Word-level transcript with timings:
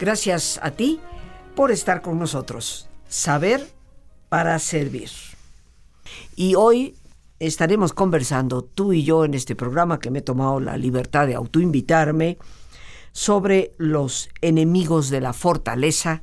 Gracias 0.00 0.58
a 0.62 0.70
ti 0.70 0.98
por 1.54 1.70
estar 1.70 2.00
con 2.00 2.18
nosotros. 2.18 2.88
Saber 3.06 3.70
para 4.30 4.58
servir. 4.58 5.10
Y 6.34 6.54
hoy 6.54 6.96
estaremos 7.38 7.92
conversando 7.92 8.62
tú 8.62 8.94
y 8.94 9.04
yo 9.04 9.26
en 9.26 9.34
este 9.34 9.54
programa 9.54 9.98
que 10.00 10.10
me 10.10 10.20
he 10.20 10.22
tomado 10.22 10.58
la 10.58 10.78
libertad 10.78 11.26
de 11.26 11.34
autoinvitarme 11.34 12.38
sobre 13.12 13.74
los 13.76 14.30
enemigos 14.40 15.10
de 15.10 15.20
la 15.20 15.34
fortaleza. 15.34 16.22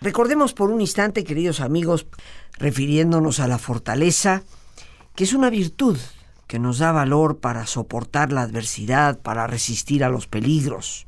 Recordemos 0.00 0.54
por 0.54 0.70
un 0.70 0.80
instante, 0.80 1.24
queridos 1.24 1.58
amigos, 1.58 2.06
refiriéndonos 2.56 3.40
a 3.40 3.48
la 3.48 3.58
fortaleza, 3.58 4.44
que 5.16 5.24
es 5.24 5.32
una 5.32 5.50
virtud 5.50 5.98
que 6.46 6.60
nos 6.60 6.78
da 6.78 6.92
valor 6.92 7.38
para 7.40 7.66
soportar 7.66 8.30
la 8.30 8.42
adversidad, 8.42 9.18
para 9.18 9.48
resistir 9.48 10.04
a 10.04 10.08
los 10.08 10.28
peligros. 10.28 11.07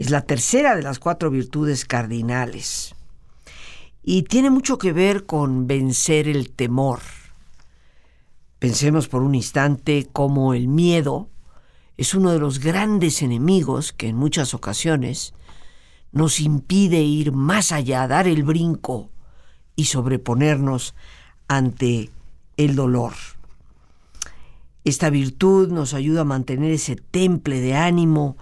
Es 0.00 0.08
la 0.08 0.22
tercera 0.22 0.74
de 0.74 0.82
las 0.82 0.98
cuatro 0.98 1.30
virtudes 1.30 1.84
cardinales. 1.84 2.94
Y 4.02 4.22
tiene 4.22 4.48
mucho 4.48 4.78
que 4.78 4.94
ver 4.94 5.26
con 5.26 5.66
vencer 5.66 6.26
el 6.26 6.52
temor. 6.52 7.00
Pensemos 8.58 9.08
por 9.08 9.20
un 9.20 9.34
instante 9.34 10.08
cómo 10.10 10.54
el 10.54 10.68
miedo 10.68 11.28
es 11.98 12.14
uno 12.14 12.32
de 12.32 12.38
los 12.38 12.60
grandes 12.60 13.20
enemigos 13.20 13.92
que 13.92 14.08
en 14.08 14.16
muchas 14.16 14.54
ocasiones 14.54 15.34
nos 16.12 16.40
impide 16.40 17.02
ir 17.02 17.32
más 17.32 17.70
allá, 17.70 18.08
dar 18.08 18.26
el 18.26 18.42
brinco 18.42 19.10
y 19.76 19.84
sobreponernos 19.84 20.94
ante 21.46 22.08
el 22.56 22.74
dolor. 22.74 23.12
Esta 24.82 25.10
virtud 25.10 25.70
nos 25.70 25.92
ayuda 25.92 26.22
a 26.22 26.24
mantener 26.24 26.72
ese 26.72 26.96
temple 26.96 27.60
de 27.60 27.74
ánimo 27.74 28.38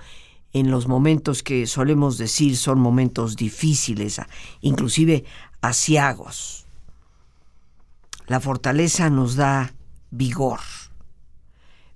en 0.53 0.71
los 0.71 0.89
momentos 0.89 1.43
que 1.43 1.67
solemos 1.67 2.19
decir 2.19 2.57
son 2.57 2.81
momentos 2.81 3.37
difíciles, 3.37 4.21
inclusive 4.61 5.25
asiagos. 5.61 6.67
La 8.27 8.41
fortaleza 8.41 9.11
nos 9.11 9.37
da 9.37 9.75
vigor, 10.11 10.61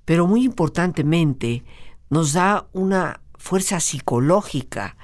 pero 0.05 0.27
muy 0.27 0.45
importantemente 0.45 1.65
nos 2.11 2.35
da 2.35 2.67
una 2.73 3.21
fuerza 3.37 3.81
psicológica 3.81 4.97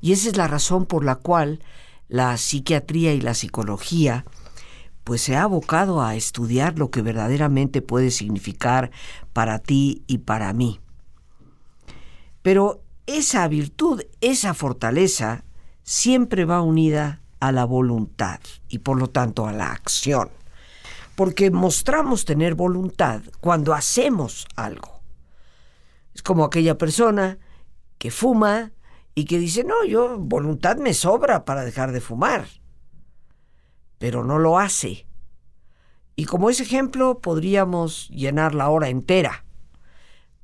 y 0.00 0.12
esa 0.12 0.28
es 0.28 0.36
la 0.36 0.48
razón 0.48 0.86
por 0.86 1.04
la 1.04 1.16
cual 1.16 1.60
la 2.08 2.36
psiquiatría 2.36 3.14
y 3.14 3.20
la 3.20 3.34
psicología 3.34 4.24
pues 5.04 5.22
se 5.22 5.36
ha 5.36 5.44
abocado 5.44 6.02
a 6.02 6.16
estudiar 6.16 6.78
lo 6.78 6.90
que 6.90 7.00
verdaderamente 7.00 7.80
puede 7.80 8.10
significar 8.10 8.90
para 9.32 9.60
ti 9.60 10.02
y 10.08 10.18
para 10.18 10.52
mí. 10.52 10.80
Pero 12.42 12.82
esa 13.06 13.46
virtud, 13.48 14.02
esa 14.20 14.54
fortaleza, 14.54 15.44
siempre 15.82 16.44
va 16.44 16.60
unida 16.60 17.22
a 17.40 17.52
la 17.52 17.64
voluntad 17.64 18.40
y 18.68 18.80
por 18.80 18.98
lo 18.98 19.08
tanto 19.08 19.46
a 19.46 19.52
la 19.52 19.70
acción. 19.70 20.30
Porque 21.14 21.50
mostramos 21.50 22.24
tener 22.24 22.54
voluntad 22.54 23.22
cuando 23.40 23.72
hacemos 23.72 24.46
algo. 24.56 25.00
Es 26.14 26.22
como 26.22 26.44
aquella 26.44 26.76
persona 26.76 27.38
que 27.98 28.10
fuma 28.10 28.72
y 29.14 29.24
que 29.24 29.38
dice, 29.38 29.64
no, 29.64 29.84
yo 29.84 30.18
voluntad 30.18 30.76
me 30.76 30.92
sobra 30.92 31.44
para 31.44 31.64
dejar 31.64 31.92
de 31.92 32.00
fumar, 32.00 32.46
pero 33.98 34.24
no 34.24 34.38
lo 34.38 34.58
hace. 34.58 35.06
Y 36.16 36.24
como 36.24 36.50
ese 36.50 36.64
ejemplo 36.64 37.20
podríamos 37.20 38.08
llenar 38.08 38.54
la 38.54 38.68
hora 38.68 38.88
entera 38.88 39.45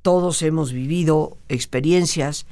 todos 0.03 0.43
hemos 0.43 0.73
vivido 0.73 1.39
experiencias 1.49 2.47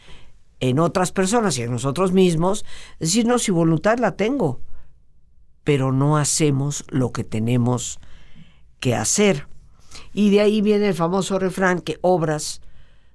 en 0.61 0.78
otras 0.78 1.12
personas 1.12 1.59
y 1.59 1.62
en 1.62 1.72
nosotros 1.72 2.12
mismos, 2.12 2.65
decir, 2.99 3.27
no, 3.27 3.38
si 3.38 3.50
voluntad 3.50 3.99
la 3.99 4.16
tengo, 4.16 4.61
pero 5.65 5.93
no 5.93 6.16
hacemos 6.16 6.84
lo 6.88 7.12
que 7.12 7.25
tenemos 7.25 7.99
que 8.78 8.94
hacer. 8.94 9.47
Y 10.12 10.31
de 10.31 10.41
ahí 10.41 10.61
viene 10.61 10.88
el 10.88 10.94
famoso 10.94 11.38
refrán 11.38 11.81
que 11.81 11.99
obras 12.03 12.61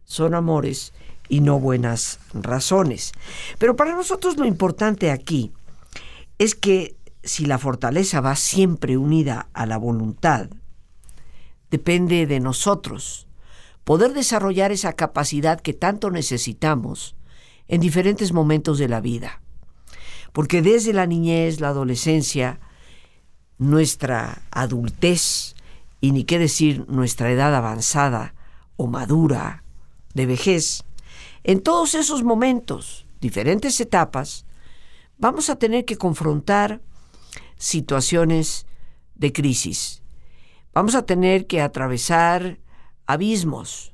son 0.06 0.34
amores 0.34 0.94
y 1.30 1.40
no 1.42 1.60
buenas 1.60 2.20
razones. 2.34 3.14
Pero 3.58 3.76
para 3.76 3.96
nosotros 3.96 4.38
lo 4.38 4.46
importante 4.46 5.12
aquí 5.12 5.52
es 6.38 6.56
que 6.56 6.96
si 7.24 7.46
la 7.46 7.58
fortaleza 7.58 8.22
va 8.22 8.36
siempre 8.36 8.98
unida 8.98 9.50
a 9.54 9.66
la 9.66 9.78
voluntad, 9.78 10.50
depende 11.72 12.28
de 12.28 12.40
nosotros 12.40 13.25
poder 13.86 14.14
desarrollar 14.14 14.72
esa 14.72 14.94
capacidad 14.94 15.62
que 15.62 15.74
tanto 15.74 16.12
necesitamos 16.12 17.16
en 17.68 17.80
diferentes 17.80 18.34
momentos 18.34 18.78
de 18.78 18.90
la 18.90 19.00
vida. 19.00 19.42
Porque 20.34 20.62
desde 20.62 20.92
la 20.92 21.06
niñez, 21.06 21.62
la 21.62 21.70
adolescencia, 21.70 22.60
nuestra 23.58 24.42
adultez 24.52 25.56
y 26.02 26.12
ni 26.12 26.26
qué 26.26 26.40
decir 26.40 26.86
nuestra 26.90 27.32
edad 27.32 27.56
avanzada 27.56 28.34
o 28.76 28.88
madura 28.88 29.64
de 30.14 30.26
vejez, 30.26 30.84
en 31.44 31.62
todos 31.62 31.96
esos 31.96 32.24
momentos, 32.24 33.06
diferentes 33.22 33.80
etapas, 33.80 34.46
vamos 35.18 35.50
a 35.50 35.58
tener 35.58 35.86
que 35.86 35.96
confrontar 35.96 36.82
situaciones 37.56 38.66
de 39.14 39.32
crisis. 39.32 40.02
Vamos 40.74 40.96
a 40.96 41.06
tener 41.06 41.46
que 41.46 41.62
atravesar 41.62 42.60
abismos 43.08 43.94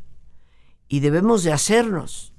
y 0.87 0.99
debemos 0.99 1.43
de 1.43 1.53
hacernos 1.53 2.33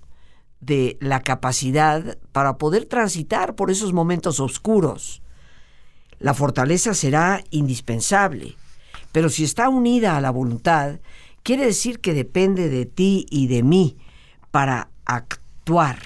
de 0.61 0.97
la 1.01 1.21
capacidad 1.21 2.19
para 2.31 2.57
poder 2.57 2.87
transitar 2.87 3.55
por 3.55 3.71
esos 3.71 3.93
momentos 3.93 4.41
oscuros. 4.41 5.23
La 6.19 6.35
fortaleza 6.35 6.95
será 6.95 7.43
indispensable, 7.51 8.57
pero 9.11 9.29
si 9.29 9.45
está 9.45 9.69
unida 9.69 10.17
a 10.17 10.21
la 10.21 10.31
voluntad, 10.31 11.01
quiere 11.43 11.67
decir 11.67 12.01
que 12.01 12.15
depende 12.15 12.69
de 12.69 12.87
ti 12.87 13.27
y 13.29 13.49
de 13.49 13.63
mí 13.63 13.97
para 14.51 14.91
actuar. 15.05 15.99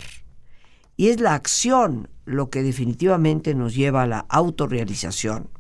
Y 0.97 1.09
es 1.09 1.21
la 1.21 1.35
acción 1.35 2.09
lo 2.25 2.49
que 2.49 2.63
definitivamente 2.63 3.55
nos 3.55 3.75
lleva 3.75 4.03
a 4.03 4.07
la 4.07 4.27
autorrealización. 4.29 5.51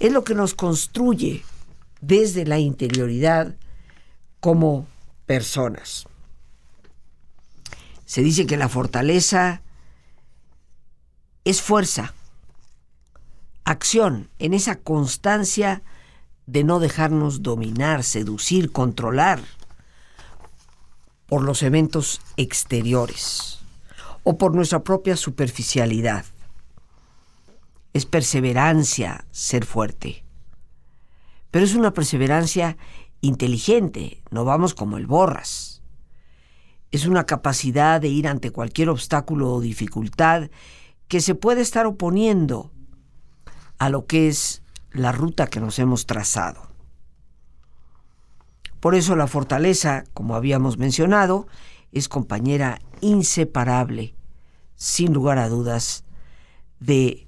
Es 0.00 0.12
lo 0.12 0.24
que 0.24 0.34
nos 0.34 0.54
construye 0.54 1.42
desde 2.00 2.44
la 2.44 2.58
interioridad 2.58 3.56
como 4.46 4.86
personas. 5.26 6.06
Se 8.04 8.22
dice 8.22 8.46
que 8.46 8.56
la 8.56 8.68
fortaleza 8.68 9.60
es 11.42 11.60
fuerza, 11.60 12.14
acción, 13.64 14.30
en 14.38 14.54
esa 14.54 14.76
constancia 14.76 15.82
de 16.46 16.62
no 16.62 16.78
dejarnos 16.78 17.42
dominar, 17.42 18.04
seducir, 18.04 18.70
controlar 18.70 19.40
por 21.26 21.42
los 21.42 21.64
eventos 21.64 22.20
exteriores 22.36 23.58
o 24.22 24.38
por 24.38 24.54
nuestra 24.54 24.84
propia 24.84 25.16
superficialidad. 25.16 26.24
Es 27.94 28.06
perseverancia 28.06 29.26
ser 29.32 29.64
fuerte, 29.64 30.24
pero 31.50 31.64
es 31.64 31.74
una 31.74 31.92
perseverancia 31.92 32.76
inteligente, 33.26 34.22
no 34.30 34.44
vamos 34.44 34.74
como 34.74 34.96
el 34.96 35.06
borras. 35.06 35.82
Es 36.90 37.06
una 37.06 37.26
capacidad 37.26 38.00
de 38.00 38.08
ir 38.08 38.28
ante 38.28 38.50
cualquier 38.50 38.88
obstáculo 38.88 39.52
o 39.52 39.60
dificultad 39.60 40.50
que 41.08 41.20
se 41.20 41.34
puede 41.34 41.60
estar 41.60 41.86
oponiendo 41.86 42.72
a 43.78 43.90
lo 43.90 44.06
que 44.06 44.28
es 44.28 44.62
la 44.90 45.12
ruta 45.12 45.46
que 45.46 45.60
nos 45.60 45.78
hemos 45.78 46.06
trazado. 46.06 46.66
Por 48.80 48.94
eso 48.94 49.16
la 49.16 49.26
fortaleza, 49.26 50.04
como 50.14 50.36
habíamos 50.36 50.78
mencionado, 50.78 51.46
es 51.92 52.08
compañera 52.08 52.80
inseparable, 53.00 54.14
sin 54.76 55.12
lugar 55.12 55.38
a 55.38 55.48
dudas, 55.48 56.04
de 56.80 57.26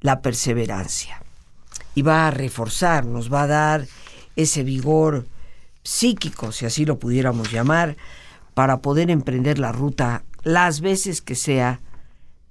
la 0.00 0.22
perseverancia. 0.22 1.22
Y 1.94 2.02
va 2.02 2.26
a 2.26 2.30
reforzar, 2.30 3.06
nos 3.06 3.32
va 3.32 3.42
a 3.42 3.46
dar 3.46 3.86
ese 4.36 4.62
vigor 4.62 5.26
psíquico, 5.82 6.52
si 6.52 6.66
así 6.66 6.84
lo 6.84 6.98
pudiéramos 6.98 7.52
llamar, 7.52 7.96
para 8.54 8.78
poder 8.78 9.10
emprender 9.10 9.58
la 9.58 9.72
ruta 9.72 10.24
las 10.42 10.80
veces 10.80 11.20
que 11.20 11.34
sea 11.34 11.80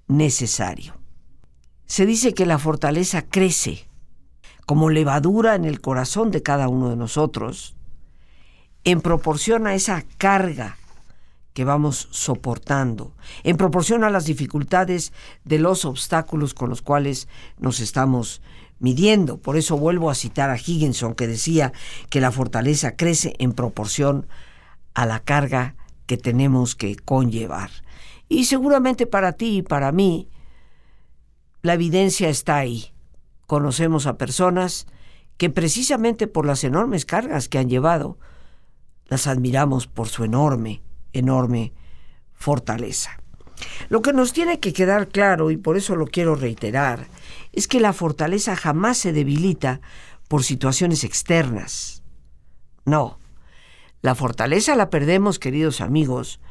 necesario. 0.07 0.95
Se 1.85 2.05
dice 2.05 2.33
que 2.33 2.45
la 2.45 2.59
fortaleza 2.59 3.23
crece 3.23 3.87
como 4.65 4.89
levadura 4.89 5.55
en 5.55 5.65
el 5.65 5.81
corazón 5.81 6.31
de 6.31 6.41
cada 6.41 6.67
uno 6.67 6.89
de 6.89 6.95
nosotros, 6.95 7.75
en 8.83 9.01
proporción 9.01 9.67
a 9.67 9.75
esa 9.75 10.03
carga 10.17 10.77
que 11.53 11.65
vamos 11.65 12.07
soportando, 12.11 13.13
en 13.43 13.57
proporción 13.57 14.03
a 14.03 14.09
las 14.09 14.25
dificultades 14.25 15.13
de 15.45 15.59
los 15.59 15.85
obstáculos 15.85 16.53
con 16.53 16.69
los 16.69 16.81
cuales 16.81 17.27
nos 17.59 17.79
estamos 17.79 18.41
midiendo. 18.83 19.37
Por 19.37 19.55
eso 19.55 19.77
vuelvo 19.77 20.11
a 20.11 20.15
citar 20.15 20.49
a 20.49 20.57
Higginson 20.57 21.15
que 21.15 21.25
decía 21.25 21.71
que 22.09 22.19
la 22.19 22.31
fortaleza 22.31 22.97
crece 22.97 23.33
en 23.39 23.53
proporción 23.53 24.27
a 24.93 25.05
la 25.05 25.21
carga 25.21 25.75
que 26.05 26.17
tenemos 26.17 26.75
que 26.75 26.97
conllevar. 26.97 27.71
Y 28.27 28.43
seguramente 28.43 29.07
para 29.07 29.31
ti 29.31 29.57
y 29.57 29.61
para 29.61 29.93
mí, 29.93 30.27
la 31.61 31.75
evidencia 31.75 32.27
está 32.27 32.57
ahí. 32.57 32.91
Conocemos 33.47 34.05
a 34.05 34.17
personas 34.17 34.85
que 35.37 35.49
precisamente 35.49 36.27
por 36.27 36.45
las 36.45 36.65
enormes 36.65 37.05
cargas 37.05 37.47
que 37.47 37.59
han 37.59 37.69
llevado, 37.69 38.19
las 39.07 39.27
admiramos 39.27 39.87
por 39.87 40.09
su 40.09 40.25
enorme, 40.25 40.81
enorme 41.13 41.71
fortaleza. 42.33 43.17
Lo 43.87 44.01
que 44.01 44.11
nos 44.11 44.33
tiene 44.33 44.59
que 44.59 44.73
quedar 44.73 45.07
claro, 45.07 45.51
y 45.51 45.57
por 45.57 45.77
eso 45.77 45.95
lo 45.95 46.05
quiero 46.05 46.35
reiterar, 46.35 47.07
es 47.53 47.67
que 47.67 47.79
la 47.79 47.93
fortaleza 47.93 48.55
jamás 48.55 48.97
se 48.97 49.13
debilita 49.13 49.79
por 50.27 50.43
situaciones 50.43 51.03
externas. 51.03 52.03
No, 52.85 53.19
la 54.01 54.15
fortaleza 54.15 54.75
la 54.75 54.89
perdemos, 54.89 55.39
queridos 55.39 55.79
amigos, 55.79 56.41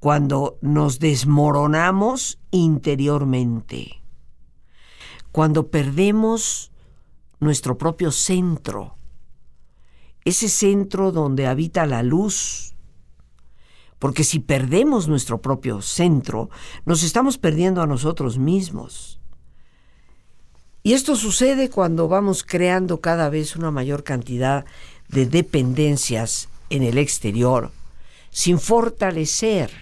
cuando 0.00 0.58
nos 0.60 0.98
desmoronamos 0.98 2.38
interiormente, 2.50 4.02
cuando 5.30 5.70
perdemos 5.70 6.72
nuestro 7.38 7.78
propio 7.78 8.10
centro, 8.10 8.96
ese 10.24 10.48
centro 10.48 11.12
donde 11.12 11.46
habita 11.46 11.86
la 11.86 12.02
luz. 12.02 12.74
Porque 13.98 14.24
si 14.24 14.40
perdemos 14.40 15.08
nuestro 15.08 15.40
propio 15.40 15.80
centro, 15.80 16.50
nos 16.84 17.02
estamos 17.02 17.38
perdiendo 17.38 17.80
a 17.80 17.86
nosotros 17.86 18.36
mismos. 18.36 19.20
Y 20.86 20.92
esto 20.92 21.16
sucede 21.16 21.68
cuando 21.68 22.06
vamos 22.06 22.44
creando 22.44 23.00
cada 23.00 23.28
vez 23.28 23.56
una 23.56 23.72
mayor 23.72 24.04
cantidad 24.04 24.64
de 25.08 25.26
dependencias 25.26 26.48
en 26.70 26.84
el 26.84 26.96
exterior, 26.96 27.72
sin 28.30 28.60
fortalecer 28.60 29.72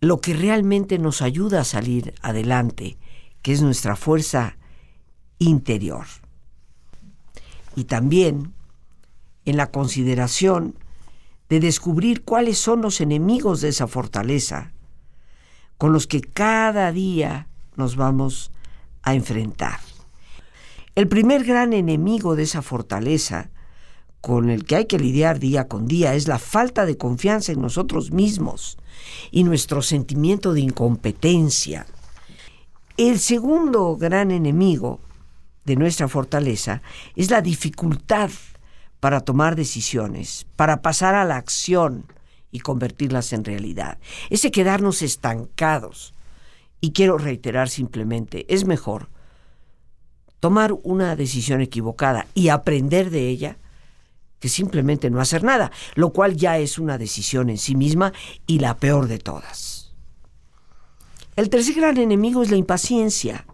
lo 0.00 0.20
que 0.20 0.34
realmente 0.34 0.98
nos 0.98 1.22
ayuda 1.22 1.62
a 1.62 1.64
salir 1.64 2.12
adelante, 2.20 2.98
que 3.40 3.52
es 3.54 3.62
nuestra 3.62 3.96
fuerza 3.96 4.58
interior. 5.38 6.04
Y 7.74 7.84
también 7.84 8.52
en 9.46 9.56
la 9.56 9.70
consideración 9.70 10.76
de 11.48 11.58
descubrir 11.58 12.22
cuáles 12.22 12.58
son 12.58 12.82
los 12.82 13.00
enemigos 13.00 13.62
de 13.62 13.70
esa 13.70 13.86
fortaleza 13.86 14.72
con 15.78 15.94
los 15.94 16.06
que 16.06 16.20
cada 16.20 16.92
día 16.92 17.48
nos 17.76 17.96
vamos 17.96 18.51
a 19.02 19.14
enfrentar. 19.14 19.80
El 20.94 21.08
primer 21.08 21.44
gran 21.44 21.72
enemigo 21.72 22.36
de 22.36 22.42
esa 22.42 22.62
fortaleza 22.62 23.50
con 24.20 24.50
el 24.50 24.64
que 24.64 24.76
hay 24.76 24.84
que 24.86 24.98
lidiar 24.98 25.38
día 25.38 25.66
con 25.66 25.88
día 25.88 26.14
es 26.14 26.28
la 26.28 26.38
falta 26.38 26.86
de 26.86 26.96
confianza 26.96 27.52
en 27.52 27.60
nosotros 27.60 28.12
mismos 28.12 28.78
y 29.30 29.42
nuestro 29.44 29.82
sentimiento 29.82 30.52
de 30.52 30.60
incompetencia. 30.60 31.86
El 32.96 33.18
segundo 33.18 33.96
gran 33.96 34.30
enemigo 34.30 35.00
de 35.64 35.76
nuestra 35.76 36.08
fortaleza 36.08 36.82
es 37.16 37.30
la 37.30 37.40
dificultad 37.42 38.30
para 39.00 39.20
tomar 39.20 39.56
decisiones, 39.56 40.46
para 40.54 40.82
pasar 40.82 41.14
a 41.16 41.24
la 41.24 41.36
acción 41.36 42.06
y 42.52 42.60
convertirlas 42.60 43.32
en 43.32 43.44
realidad. 43.44 43.98
Ese 44.30 44.52
quedarnos 44.52 45.02
estancados. 45.02 46.14
Y 46.82 46.92
quiero 46.92 47.16
reiterar 47.16 47.70
simplemente, 47.70 48.44
es 48.52 48.66
mejor 48.66 49.08
tomar 50.38 50.74
una 50.82 51.16
decisión 51.16 51.62
equivocada 51.62 52.26
y 52.34 52.48
aprender 52.48 53.08
de 53.08 53.28
ella 53.28 53.56
que 54.38 54.50
simplemente 54.50 55.08
no 55.08 55.20
hacer 55.20 55.44
nada, 55.44 55.72
lo 55.94 56.12
cual 56.12 56.36
ya 56.36 56.58
es 56.58 56.78
una 56.78 56.98
decisión 56.98 57.48
en 57.48 57.56
sí 57.56 57.74
misma 57.74 58.12
y 58.46 58.58
la 58.58 58.76
peor 58.76 59.08
de 59.08 59.18
todas. 59.18 59.94
El 61.36 61.48
tercer 61.48 61.76
gran 61.76 61.96
enemigo 61.96 62.42
es 62.42 62.50
la 62.50 62.58
impaciencia 62.58 63.46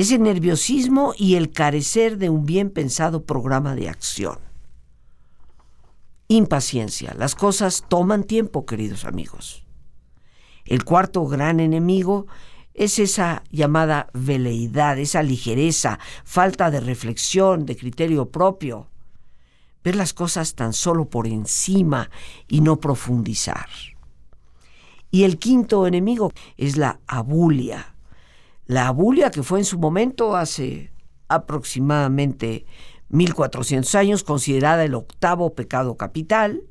ese 0.00 0.18
nerviosismo 0.18 1.12
y 1.14 1.34
el 1.34 1.50
carecer 1.50 2.16
de 2.16 2.30
un 2.30 2.46
bien 2.46 2.70
pensado 2.70 3.26
programa 3.26 3.74
de 3.74 3.90
acción. 3.90 4.38
Impaciencia. 6.26 7.12
Las 7.18 7.34
cosas 7.34 7.84
toman 7.86 8.24
tiempo, 8.24 8.64
queridos 8.64 9.04
amigos. 9.04 9.62
El 10.70 10.84
cuarto 10.84 11.26
gran 11.26 11.58
enemigo 11.58 12.28
es 12.74 13.00
esa 13.00 13.42
llamada 13.50 14.08
veleidad, 14.14 15.00
esa 15.00 15.20
ligereza, 15.20 15.98
falta 16.22 16.70
de 16.70 16.78
reflexión, 16.78 17.66
de 17.66 17.76
criterio 17.76 18.30
propio. 18.30 18.86
Ver 19.82 19.96
las 19.96 20.14
cosas 20.14 20.54
tan 20.54 20.72
solo 20.72 21.06
por 21.06 21.26
encima 21.26 22.08
y 22.46 22.60
no 22.60 22.78
profundizar. 22.78 23.66
Y 25.10 25.24
el 25.24 25.40
quinto 25.40 25.88
enemigo 25.88 26.30
es 26.56 26.76
la 26.76 27.00
abulia, 27.08 27.96
la 28.66 28.86
abulia, 28.86 29.32
que 29.32 29.42
fue 29.42 29.58
en 29.58 29.64
su 29.64 29.76
momento 29.76 30.36
hace 30.36 30.92
aproximadamente 31.26 32.64
1400 33.08 33.92
años 33.96 34.22
considerada 34.22 34.84
el 34.84 34.94
octavo 34.94 35.52
pecado 35.52 35.96
capital 35.96 36.62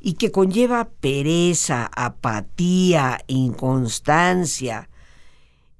y 0.00 0.14
que 0.14 0.30
conlleva 0.30 0.88
pereza, 1.00 1.90
apatía, 1.94 3.20
inconstancia 3.26 4.88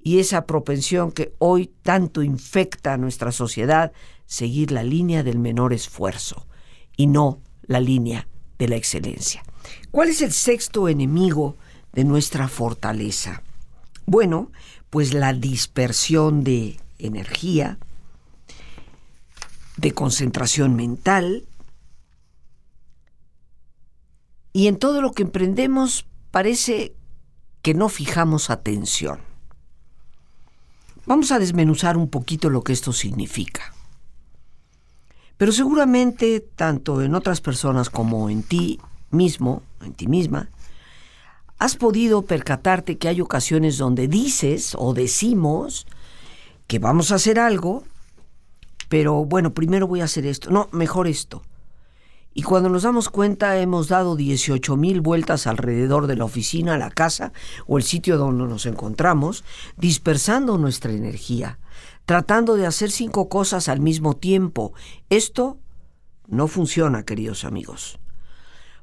y 0.01 0.19
esa 0.19 0.45
propensión 0.45 1.11
que 1.11 1.33
hoy 1.37 1.71
tanto 1.81 2.23
infecta 2.23 2.93
a 2.93 2.97
nuestra 2.97 3.31
sociedad, 3.31 3.91
seguir 4.25 4.71
la 4.71 4.83
línea 4.83 5.23
del 5.23 5.39
menor 5.39 5.73
esfuerzo 5.73 6.47
y 6.95 7.07
no 7.07 7.41
la 7.63 7.79
línea 7.79 8.27
de 8.57 8.67
la 8.67 8.75
excelencia. 8.75 9.43
¿Cuál 9.91 10.09
es 10.09 10.21
el 10.21 10.31
sexto 10.31 10.87
enemigo 10.87 11.57
de 11.93 12.03
nuestra 12.03 12.47
fortaleza? 12.47 13.43
Bueno, 14.05 14.51
pues 14.89 15.13
la 15.13 15.33
dispersión 15.33 16.43
de 16.43 16.77
energía, 16.97 17.77
de 19.75 19.91
concentración 19.91 20.75
mental, 20.75 21.45
y 24.57 24.65
en 24.65 24.77
todo 24.77 25.03
lo 25.03 25.11
que 25.11 25.21
emprendemos 25.21 26.07
parece 26.31 26.95
que 27.61 27.75
no 27.75 27.89
fijamos 27.89 28.49
atención. 28.49 29.19
Vamos 31.05 31.31
a 31.31 31.37
desmenuzar 31.37 31.95
un 31.95 32.09
poquito 32.09 32.49
lo 32.49 32.63
que 32.63 32.73
esto 32.73 32.91
significa. 32.91 33.71
Pero 35.37 35.51
seguramente, 35.51 36.39
tanto 36.39 37.03
en 37.03 37.13
otras 37.13 37.39
personas 37.39 37.91
como 37.91 38.31
en 38.31 38.41
ti 38.41 38.79
mismo, 39.11 39.61
en 39.81 39.93
ti 39.93 40.07
misma, 40.07 40.49
¿Has 41.59 41.75
podido 41.75 42.23
percatarte 42.23 42.97
que 42.97 43.09
hay 43.09 43.21
ocasiones 43.21 43.77
donde 43.77 44.07
dices 44.07 44.75
o 44.75 44.95
decimos 44.95 45.85
que 46.65 46.79
vamos 46.79 47.11
a 47.11 47.15
hacer 47.15 47.37
algo, 47.39 47.83
pero 48.89 49.23
bueno, 49.23 49.53
primero 49.53 49.85
voy 49.85 50.01
a 50.01 50.05
hacer 50.05 50.25
esto, 50.25 50.49
no, 50.49 50.67
mejor 50.71 51.07
esto? 51.07 51.43
Y 52.37 52.43
cuando 52.43 52.69
nos 52.69 52.83
damos 52.83 53.09
cuenta 53.09 53.57
hemos 53.57 53.87
dado 53.87 54.15
18 54.15 54.77
mil 54.77 55.01
vueltas 55.01 55.47
alrededor 55.47 56.05
de 56.05 56.15
la 56.15 56.25
oficina, 56.25 56.77
la 56.77 56.91
casa 56.91 57.33
o 57.65 57.79
el 57.79 57.83
sitio 57.83 58.17
donde 58.17 58.45
nos 58.45 58.67
encontramos, 58.67 59.43
dispersando 59.75 60.59
nuestra 60.59 60.91
energía, 60.91 61.57
tratando 62.05 62.55
de 62.55 62.67
hacer 62.67 62.91
cinco 62.91 63.27
cosas 63.27 63.67
al 63.67 63.79
mismo 63.79 64.15
tiempo. 64.15 64.73
Esto 65.09 65.57
no 66.27 66.47
funciona, 66.47 67.03
queridos 67.03 67.43
amigos 67.43 67.99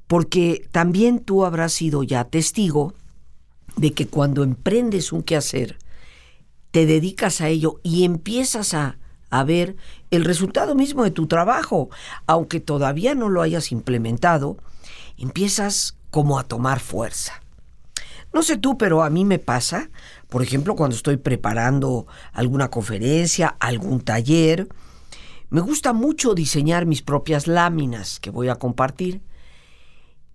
porque 0.06 0.68
también 0.70 1.18
tú 1.18 1.44
habrás 1.44 1.72
sido 1.72 2.02
ya 2.02 2.24
testigo 2.24 2.94
de 3.76 3.92
que 3.92 4.06
cuando 4.06 4.42
emprendes 4.42 5.12
un 5.12 5.22
quehacer, 5.22 5.78
te 6.70 6.86
dedicas 6.86 7.40
a 7.40 7.48
ello 7.48 7.80
y 7.82 8.04
empiezas 8.04 8.74
a, 8.74 8.98
a 9.30 9.44
ver 9.44 9.76
el 10.14 10.24
resultado 10.24 10.74
mismo 10.74 11.04
de 11.04 11.10
tu 11.10 11.26
trabajo, 11.26 11.90
aunque 12.26 12.60
todavía 12.60 13.14
no 13.14 13.28
lo 13.28 13.42
hayas 13.42 13.72
implementado, 13.72 14.56
empiezas 15.16 15.96
como 16.10 16.38
a 16.38 16.44
tomar 16.44 16.80
fuerza. 16.80 17.42
No 18.32 18.42
sé 18.42 18.56
tú, 18.56 18.76
pero 18.76 19.04
a 19.04 19.10
mí 19.10 19.24
me 19.24 19.38
pasa, 19.38 19.90
por 20.28 20.42
ejemplo, 20.42 20.74
cuando 20.74 20.96
estoy 20.96 21.16
preparando 21.16 22.06
alguna 22.32 22.68
conferencia, 22.68 23.56
algún 23.60 24.00
taller, 24.00 24.68
me 25.50 25.60
gusta 25.60 25.92
mucho 25.92 26.34
diseñar 26.34 26.84
mis 26.84 27.02
propias 27.02 27.46
láminas 27.46 28.18
que 28.18 28.30
voy 28.30 28.48
a 28.48 28.56
compartir 28.56 29.22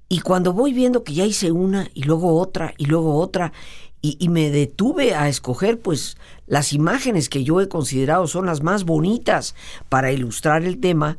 y 0.07 0.21
cuando 0.21 0.53
voy 0.53 0.73
viendo 0.73 1.03
que 1.03 1.13
ya 1.13 1.25
hice 1.25 1.51
una 1.51 1.89
y 1.93 2.03
luego 2.03 2.39
otra 2.39 2.73
y 2.77 2.85
luego 2.85 3.15
otra, 3.17 3.53
y, 4.01 4.29
me 4.29 4.49
detuve 4.49 5.13
a 5.13 5.27
escoger 5.27 5.79
pues 5.79 6.15
las 6.47 6.71
imágenes 6.71 7.27
que 7.27 7.43
yo 7.43 7.59
he 7.59 7.67
considerado 7.67 8.27
son 8.27 8.45
las 8.45 8.63
más 8.63 8.85
bonitas 8.85 9.55
para 9.89 10.11
ilustrar 10.13 10.63
el 10.63 10.79
tema, 10.79 11.17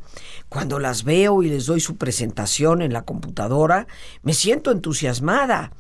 cuando 0.49 0.79
las 0.79 1.05
veo 1.05 1.43
y 1.43 1.51
les 1.51 1.67
doy 1.67 1.81
su 1.81 1.97
presentación 1.97 2.81
en 2.81 2.93
la 2.93 3.03
computadora, 3.03 3.87
me 4.23 4.33
siento 4.33 4.71
entusiasmada 4.71 5.73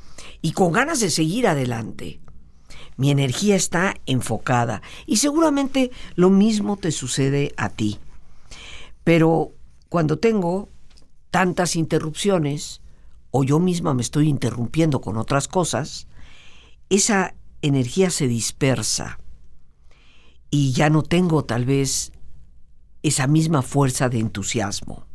y 0.42 0.52
con 0.52 0.72
ganas 0.72 1.00
de 1.00 1.10
seguir 1.10 1.46
adelante. 1.46 2.20
Mi 2.96 3.10
energía 3.10 3.56
está 3.56 3.94
enfocada 4.04 4.82
y 5.06 5.16
seguramente 5.16 5.90
lo 6.16 6.28
mismo 6.28 6.76
te 6.76 6.92
sucede 6.92 7.54
a 7.56 7.70
ti. 7.70 7.98
Pero 9.04 9.52
cuando 9.88 10.18
tengo 10.18 10.68
tantas 11.30 11.76
interrupciones, 11.76 12.82
o 13.30 13.42
yo 13.42 13.58
misma 13.58 13.94
me 13.94 14.02
estoy 14.02 14.28
interrumpiendo 14.28 15.00
con 15.00 15.16
otras 15.16 15.48
cosas, 15.48 16.06
esa 16.90 17.34
energía 17.62 18.10
se 18.10 18.26
dispersa 18.26 19.18
y 20.50 20.72
ya 20.72 20.90
no 20.90 21.02
tengo 21.02 21.44
tal 21.44 21.64
vez 21.64 22.12
esa 23.02 23.26
misma 23.26 23.62
fuerza 23.62 24.08
de 24.08 24.18
entusiasmo. 24.18 25.06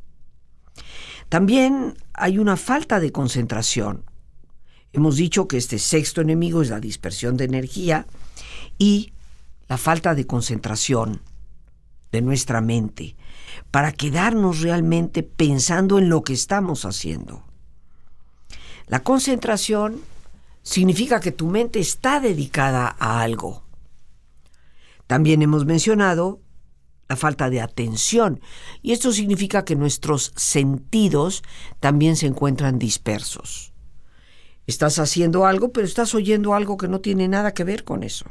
También 1.30 1.98
hay 2.14 2.40
una 2.40 2.56
falta 2.56 3.00
de 3.00 3.12
concentración. 3.12 4.06
Hemos 4.94 5.18
dicho 5.18 5.48
que 5.48 5.58
este 5.58 5.78
sexto 5.78 6.22
enemigo 6.22 6.62
es 6.62 6.70
la 6.70 6.80
dispersión 6.80 7.36
de 7.36 7.46
energía 7.46 8.08
y 8.78 9.12
la 9.68 9.78
falta 9.78 10.16
de 10.16 10.26
concentración 10.26 11.22
de 12.12 12.22
nuestra 12.22 12.62
mente 12.62 13.18
para 13.72 13.92
quedarnos 13.92 14.62
realmente 14.62 15.24
pensando 15.24 16.00
en 16.00 16.08
lo 16.08 16.24
que 16.24 16.34
estamos 16.34 16.86
haciendo. 16.86 17.44
La 18.88 19.04
concentración 19.04 20.00
significa 20.66 21.20
que 21.20 21.32
tu 21.32 21.48
mente 21.48 21.80
está 21.80 22.20
dedicada 22.20 22.96
a 23.00 23.22
algo. 23.22 23.64
También 25.08 25.44
hemos 25.44 25.66
mencionado 25.66 26.42
la 27.08 27.16
falta 27.16 27.52
de 27.52 27.62
atención 27.62 28.42
y 28.82 28.92
esto 28.92 29.12
significa 29.12 29.64
que 29.64 29.76
nuestros 29.76 30.34
sentidos 30.36 31.44
también 31.80 32.16
se 32.16 32.26
encuentran 32.26 32.80
dispersos. 32.80 33.74
Estás 34.66 34.98
haciendo 34.98 35.46
algo, 35.46 35.72
pero 35.72 35.86
estás 35.86 36.16
oyendo 36.16 36.56
algo 36.56 36.78
que 36.78 36.88
no 36.88 37.00
tiene 37.00 37.28
nada 37.28 37.54
que 37.54 37.64
ver 37.64 37.84
con 37.84 38.02
eso. 38.02 38.26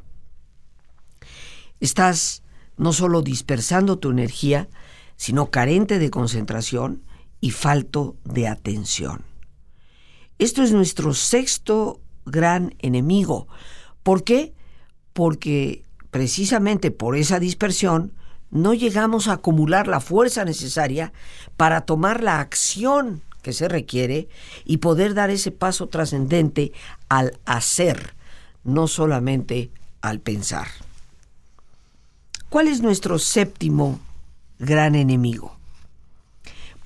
Estás 1.78 2.42
no 2.76 2.92
solo 2.92 3.22
dispersando 3.22 4.00
tu 4.00 4.10
energía, 4.10 4.68
sino 5.14 5.52
carente 5.52 6.00
de 6.00 6.10
concentración 6.10 7.04
y 7.40 7.52
falto 7.52 8.16
de 8.24 8.48
atención. 8.48 9.24
Esto 10.40 10.64
es 10.64 10.72
nuestro 10.72 11.14
sexto 11.14 12.00
gran 12.26 12.74
enemigo. 12.80 13.48
¿Por 14.02 14.24
qué? 14.24 14.52
Porque 15.12 15.82
precisamente 16.10 16.90
por 16.90 17.16
esa 17.16 17.40
dispersión 17.40 18.12
no 18.50 18.72
llegamos 18.72 19.26
a 19.26 19.34
acumular 19.34 19.88
la 19.88 20.00
fuerza 20.00 20.44
necesaria 20.44 21.12
para 21.56 21.82
tomar 21.82 22.22
la 22.22 22.40
acción 22.40 23.22
que 23.42 23.52
se 23.52 23.68
requiere 23.68 24.28
y 24.64 24.78
poder 24.78 25.14
dar 25.14 25.30
ese 25.30 25.50
paso 25.50 25.88
trascendente 25.88 26.72
al 27.08 27.38
hacer, 27.44 28.14
no 28.62 28.86
solamente 28.86 29.70
al 30.00 30.20
pensar. 30.20 30.68
¿Cuál 32.48 32.68
es 32.68 32.80
nuestro 32.80 33.18
séptimo 33.18 33.98
gran 34.58 34.94
enemigo? 34.94 35.56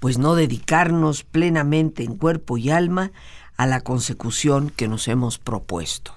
Pues 0.01 0.17
no 0.17 0.35
dedicarnos 0.35 1.23
plenamente 1.23 2.03
en 2.03 2.17
cuerpo 2.17 2.57
y 2.57 2.71
alma 2.71 3.13
a 3.59 3.67
la 3.67 3.81
consecución 3.83 4.71
que 4.71 4.89
nos 4.89 5.09
hemos 5.09 5.39
propuesto. 5.39 6.15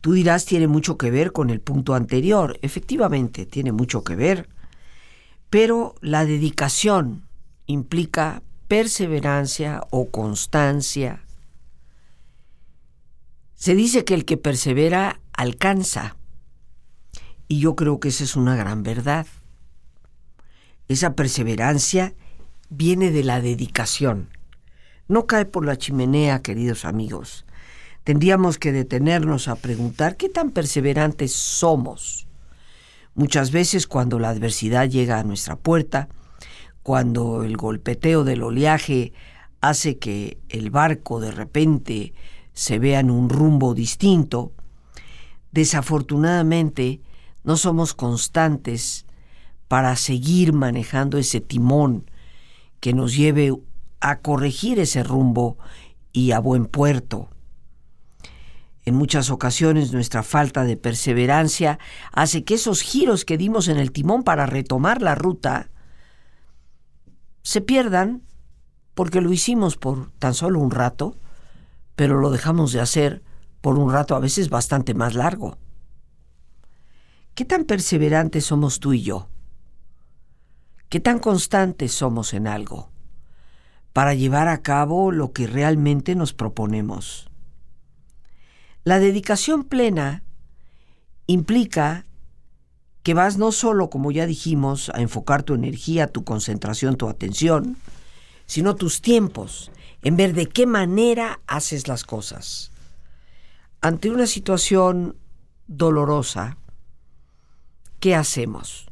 Tú 0.00 0.12
dirás, 0.12 0.44
tiene 0.44 0.68
mucho 0.68 0.96
que 0.96 1.10
ver 1.10 1.32
con 1.32 1.50
el 1.50 1.60
punto 1.60 1.94
anterior. 1.94 2.58
Efectivamente, 2.62 3.44
tiene 3.44 3.72
mucho 3.72 4.04
que 4.04 4.14
ver, 4.14 4.48
pero 5.50 5.96
la 6.00 6.24
dedicación 6.24 7.26
implica 7.66 8.42
perseverancia 8.68 9.82
o 9.90 10.08
constancia. 10.10 11.24
Se 13.56 13.74
dice 13.74 14.04
que 14.04 14.14
el 14.14 14.24
que 14.24 14.36
persevera 14.36 15.20
alcanza, 15.32 16.16
y 17.48 17.58
yo 17.58 17.74
creo 17.74 17.98
que 17.98 18.08
esa 18.08 18.22
es 18.22 18.36
una 18.36 18.54
gran 18.54 18.84
verdad. 18.84 19.26
Esa 20.86 21.14
perseverancia 21.14 22.14
viene 22.68 23.10
de 23.10 23.24
la 23.24 23.40
dedicación 23.40 24.35
no 25.08 25.26
cae 25.26 25.44
por 25.44 25.64
la 25.64 25.76
chimenea, 25.76 26.42
queridos 26.42 26.84
amigos. 26.84 27.44
Tendríamos 28.04 28.58
que 28.58 28.72
detenernos 28.72 29.48
a 29.48 29.56
preguntar 29.56 30.16
qué 30.16 30.28
tan 30.28 30.50
perseverantes 30.50 31.32
somos. 31.32 32.26
Muchas 33.14 33.50
veces 33.50 33.86
cuando 33.86 34.18
la 34.18 34.30
adversidad 34.30 34.88
llega 34.88 35.18
a 35.18 35.24
nuestra 35.24 35.56
puerta, 35.56 36.08
cuando 36.82 37.42
el 37.42 37.56
golpeteo 37.56 38.24
del 38.24 38.42
oleaje 38.42 39.12
hace 39.60 39.98
que 39.98 40.38
el 40.48 40.70
barco 40.70 41.18
de 41.18 41.32
repente 41.32 42.14
se 42.52 42.78
vea 42.78 43.00
en 43.00 43.10
un 43.10 43.28
rumbo 43.28 43.74
distinto, 43.74 44.52
desafortunadamente 45.50 47.00
no 47.42 47.56
somos 47.56 47.94
constantes 47.94 49.06
para 49.68 49.96
seguir 49.96 50.52
manejando 50.52 51.18
ese 51.18 51.40
timón 51.40 52.10
que 52.80 52.92
nos 52.92 53.16
lleve 53.16 53.52
a 54.00 54.20
corregir 54.20 54.78
ese 54.78 55.02
rumbo 55.02 55.58
y 56.12 56.32
a 56.32 56.38
buen 56.38 56.66
puerto. 56.66 57.30
En 58.84 58.94
muchas 58.94 59.30
ocasiones 59.30 59.92
nuestra 59.92 60.22
falta 60.22 60.64
de 60.64 60.76
perseverancia 60.76 61.78
hace 62.12 62.44
que 62.44 62.54
esos 62.54 62.82
giros 62.82 63.24
que 63.24 63.36
dimos 63.36 63.66
en 63.68 63.78
el 63.78 63.90
timón 63.90 64.22
para 64.22 64.46
retomar 64.46 65.02
la 65.02 65.16
ruta 65.16 65.70
se 67.42 67.60
pierdan 67.60 68.22
porque 68.94 69.20
lo 69.20 69.32
hicimos 69.32 69.76
por 69.76 70.12
tan 70.18 70.34
solo 70.34 70.60
un 70.60 70.70
rato, 70.70 71.18
pero 71.96 72.18
lo 72.18 72.30
dejamos 72.30 72.72
de 72.72 72.80
hacer 72.80 73.22
por 73.60 73.78
un 73.78 73.92
rato 73.92 74.14
a 74.14 74.20
veces 74.20 74.48
bastante 74.48 74.94
más 74.94 75.14
largo. 75.14 75.58
¿Qué 77.34 77.44
tan 77.44 77.64
perseverantes 77.64 78.46
somos 78.46 78.80
tú 78.80 78.94
y 78.94 79.02
yo? 79.02 79.28
¿Qué 80.88 81.00
tan 81.00 81.18
constantes 81.18 81.92
somos 81.92 82.32
en 82.32 82.46
algo? 82.46 82.90
Para 83.96 84.12
llevar 84.12 84.48
a 84.48 84.60
cabo 84.60 85.10
lo 85.10 85.32
que 85.32 85.46
realmente 85.46 86.14
nos 86.14 86.34
proponemos. 86.34 87.30
La 88.84 88.98
dedicación 88.98 89.64
plena 89.64 90.22
implica 91.26 92.04
que 93.02 93.14
vas 93.14 93.38
no 93.38 93.52
solo, 93.52 93.88
como 93.88 94.12
ya 94.12 94.26
dijimos, 94.26 94.90
a 94.90 95.00
enfocar 95.00 95.44
tu 95.44 95.54
energía, 95.54 96.08
tu 96.08 96.24
concentración, 96.24 96.96
tu 96.96 97.08
atención, 97.08 97.78
sino 98.44 98.76
tus 98.76 99.00
tiempos, 99.00 99.70
en 100.02 100.18
ver 100.18 100.34
de 100.34 100.44
qué 100.44 100.66
manera 100.66 101.40
haces 101.46 101.88
las 101.88 102.04
cosas. 102.04 102.72
Ante 103.80 104.10
una 104.10 104.26
situación 104.26 105.16
dolorosa, 105.68 106.58
¿qué 107.98 108.14
hacemos? 108.14 108.90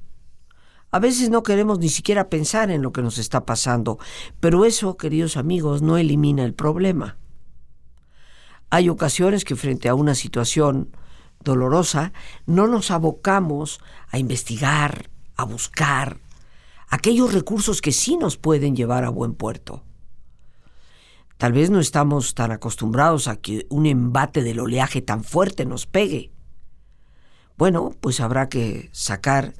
A 0.94 1.00
veces 1.00 1.28
no 1.28 1.42
queremos 1.42 1.80
ni 1.80 1.88
siquiera 1.88 2.30
pensar 2.30 2.70
en 2.70 2.80
lo 2.80 2.92
que 2.92 3.02
nos 3.02 3.18
está 3.18 3.44
pasando, 3.44 3.98
pero 4.38 4.64
eso, 4.64 4.96
queridos 4.96 5.36
amigos, 5.36 5.82
no 5.82 5.96
elimina 5.96 6.44
el 6.44 6.54
problema. 6.54 7.18
Hay 8.70 8.88
ocasiones 8.88 9.44
que 9.44 9.56
frente 9.56 9.88
a 9.88 9.96
una 9.96 10.14
situación 10.14 10.96
dolorosa 11.42 12.12
no 12.46 12.68
nos 12.68 12.92
abocamos 12.92 13.80
a 14.08 14.20
investigar, 14.20 15.10
a 15.34 15.44
buscar 15.44 16.20
aquellos 16.86 17.34
recursos 17.34 17.82
que 17.82 17.90
sí 17.90 18.16
nos 18.16 18.36
pueden 18.36 18.76
llevar 18.76 19.02
a 19.02 19.08
buen 19.08 19.34
puerto. 19.34 19.82
Tal 21.38 21.54
vez 21.54 21.70
no 21.70 21.80
estamos 21.80 22.34
tan 22.34 22.52
acostumbrados 22.52 23.26
a 23.26 23.34
que 23.34 23.66
un 23.68 23.86
embate 23.86 24.44
del 24.44 24.60
oleaje 24.60 25.02
tan 25.02 25.24
fuerte 25.24 25.66
nos 25.66 25.86
pegue. 25.86 26.30
Bueno, 27.56 27.96
pues 28.00 28.20
habrá 28.20 28.48
que 28.48 28.90
sacar 28.92 29.54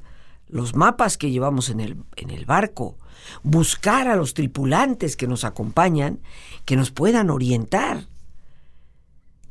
los 0.47 0.75
mapas 0.75 1.17
que 1.17 1.31
llevamos 1.31 1.69
en 1.69 1.79
el, 1.79 1.97
en 2.15 2.29
el 2.29 2.45
barco, 2.45 2.97
buscar 3.43 4.07
a 4.07 4.15
los 4.15 4.33
tripulantes 4.33 5.15
que 5.15 5.27
nos 5.27 5.43
acompañan, 5.43 6.19
que 6.65 6.75
nos 6.75 6.91
puedan 6.91 7.29
orientar, 7.29 8.05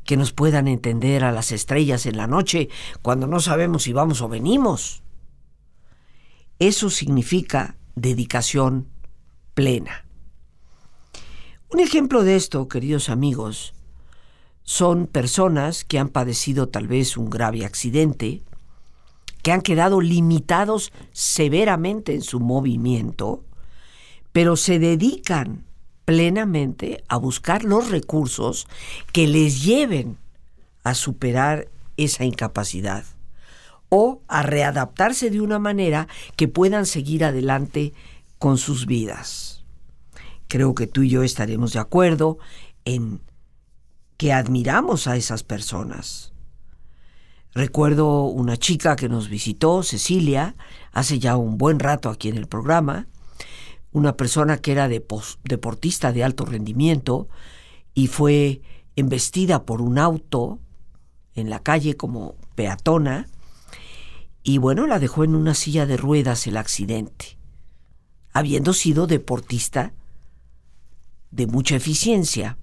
que 0.03 0.17
nos 0.17 0.31
puedan 0.31 0.67
entender 0.67 1.23
a 1.23 1.31
las 1.31 1.51
estrellas 1.51 2.05
en 2.05 2.17
la 2.17 2.27
noche 2.27 2.69
cuando 3.01 3.27
no 3.27 3.39
sabemos 3.39 3.83
si 3.83 3.93
vamos 3.93 4.21
o 4.21 4.29
venimos. 4.29 5.03
Eso 6.59 6.89
significa 6.89 7.75
dedicación 7.95 8.87
plena. 9.53 10.05
Un 11.71 11.79
ejemplo 11.79 12.23
de 12.23 12.35
esto, 12.35 12.67
queridos 12.67 13.09
amigos, 13.09 13.73
son 14.63 15.07
personas 15.07 15.83
que 15.83 15.99
han 15.99 16.09
padecido 16.09 16.69
tal 16.69 16.87
vez 16.87 17.17
un 17.17 17.29
grave 17.29 17.65
accidente, 17.65 18.43
que 19.45 19.51
han 19.51 19.61
quedado 19.61 20.01
limitados 20.01 20.91
severamente 21.11 22.15
en 22.15 22.23
su 22.23 22.39
movimiento, 22.39 23.43
pero 24.31 24.55
se 24.55 24.79
dedican 24.79 25.65
plenamente 26.03 27.03
a 27.09 27.17
buscar 27.17 27.63
los 27.63 27.91
recursos 27.91 28.67
que 29.13 29.27
les 29.27 29.63
lleven 29.63 30.17
a 30.83 30.95
superar 30.95 31.67
esa 31.95 32.25
incapacidad 32.25 33.05
o 33.89 34.23
a 34.27 34.41
readaptarse 34.41 35.29
de 35.29 35.41
una 35.41 35.59
manera 35.59 36.07
que 36.35 36.47
puedan 36.47 36.87
seguir 36.87 37.23
adelante 37.23 37.93
con 38.39 38.57
sus 38.57 38.87
vidas. 38.87 39.63
Creo 40.47 40.73
que 40.73 40.87
tú 40.87 41.03
y 41.03 41.09
yo 41.09 41.21
estaremos 41.21 41.71
de 41.73 41.81
acuerdo 41.81 42.39
en 42.83 43.21
que 44.17 44.33
admiramos 44.33 45.05
a 45.05 45.17
esas 45.17 45.43
personas. 45.43 46.34
Recuerdo 47.55 48.25
una 48.25 48.57
chica 48.57 48.97
que 48.97 49.07
nos 49.07 49.29
visitó, 49.29 49.81
Cecilia, 49.81 50.57
hace 50.91 51.19
ya 51.19 51.37
un 51.37 51.57
buen 51.57 51.79
rato 51.79 52.09
aquí 52.09 52.27
en 52.27 52.35
el 52.35 52.47
programa, 52.47 53.07
una 53.93 54.17
persona 54.17 54.57
que 54.57 54.73
era 54.73 54.89
deportista 54.89 56.11
de 56.11 56.25
alto 56.25 56.43
rendimiento 56.43 57.29
y 57.93 58.07
fue 58.07 58.61
embestida 58.97 59.63
por 59.63 59.81
un 59.81 59.97
auto 59.97 60.59
en 61.33 61.49
la 61.49 61.59
calle 61.59 61.95
como 61.95 62.35
peatona 62.55 63.29
y 64.43 64.57
bueno, 64.57 64.85
la 64.85 64.99
dejó 64.99 65.23
en 65.23 65.33
una 65.33 65.53
silla 65.53 65.85
de 65.85 65.95
ruedas 65.95 66.47
el 66.47 66.57
accidente, 66.57 67.37
habiendo 68.33 68.73
sido 68.73 69.07
deportista 69.07 69.93
de 71.31 71.47
mucha 71.47 71.77
eficiencia. 71.77 72.57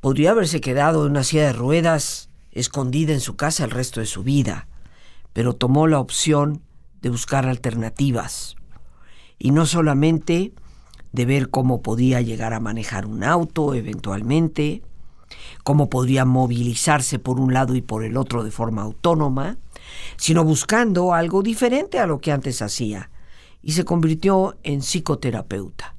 Podría 0.00 0.30
haberse 0.30 0.60
quedado 0.60 1.04
en 1.04 1.10
una 1.10 1.24
silla 1.24 1.46
de 1.46 1.52
ruedas 1.52 2.29
escondida 2.52 3.12
en 3.12 3.20
su 3.20 3.36
casa 3.36 3.64
el 3.64 3.70
resto 3.70 4.00
de 4.00 4.06
su 4.06 4.22
vida, 4.22 4.68
pero 5.32 5.54
tomó 5.54 5.86
la 5.86 6.00
opción 6.00 6.62
de 7.00 7.10
buscar 7.10 7.46
alternativas. 7.46 8.56
Y 9.38 9.52
no 9.52 9.66
solamente 9.66 10.52
de 11.12 11.24
ver 11.24 11.50
cómo 11.50 11.82
podía 11.82 12.20
llegar 12.20 12.52
a 12.52 12.60
manejar 12.60 13.06
un 13.06 13.24
auto 13.24 13.74
eventualmente, 13.74 14.82
cómo 15.64 15.88
podría 15.88 16.24
movilizarse 16.24 17.18
por 17.18 17.40
un 17.40 17.52
lado 17.52 17.74
y 17.74 17.80
por 17.80 18.04
el 18.04 18.16
otro 18.16 18.44
de 18.44 18.50
forma 18.50 18.82
autónoma, 18.82 19.58
sino 20.16 20.44
buscando 20.44 21.14
algo 21.14 21.42
diferente 21.42 21.98
a 21.98 22.06
lo 22.06 22.20
que 22.20 22.32
antes 22.32 22.62
hacía, 22.62 23.10
y 23.62 23.72
se 23.72 23.84
convirtió 23.84 24.56
en 24.62 24.82
psicoterapeuta, 24.82 25.94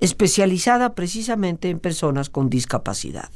especializada 0.00 0.94
precisamente 0.94 1.70
en 1.70 1.78
personas 1.78 2.30
con 2.30 2.48
discapacidad. 2.48 3.30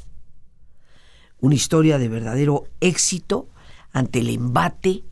Una 1.45 1.53
historia 1.53 1.99
de 1.99 2.09
verdadero 2.09 2.63
éxito 2.79 3.47
ante 3.91 4.17
el 4.17 4.31
embate 4.31 5.03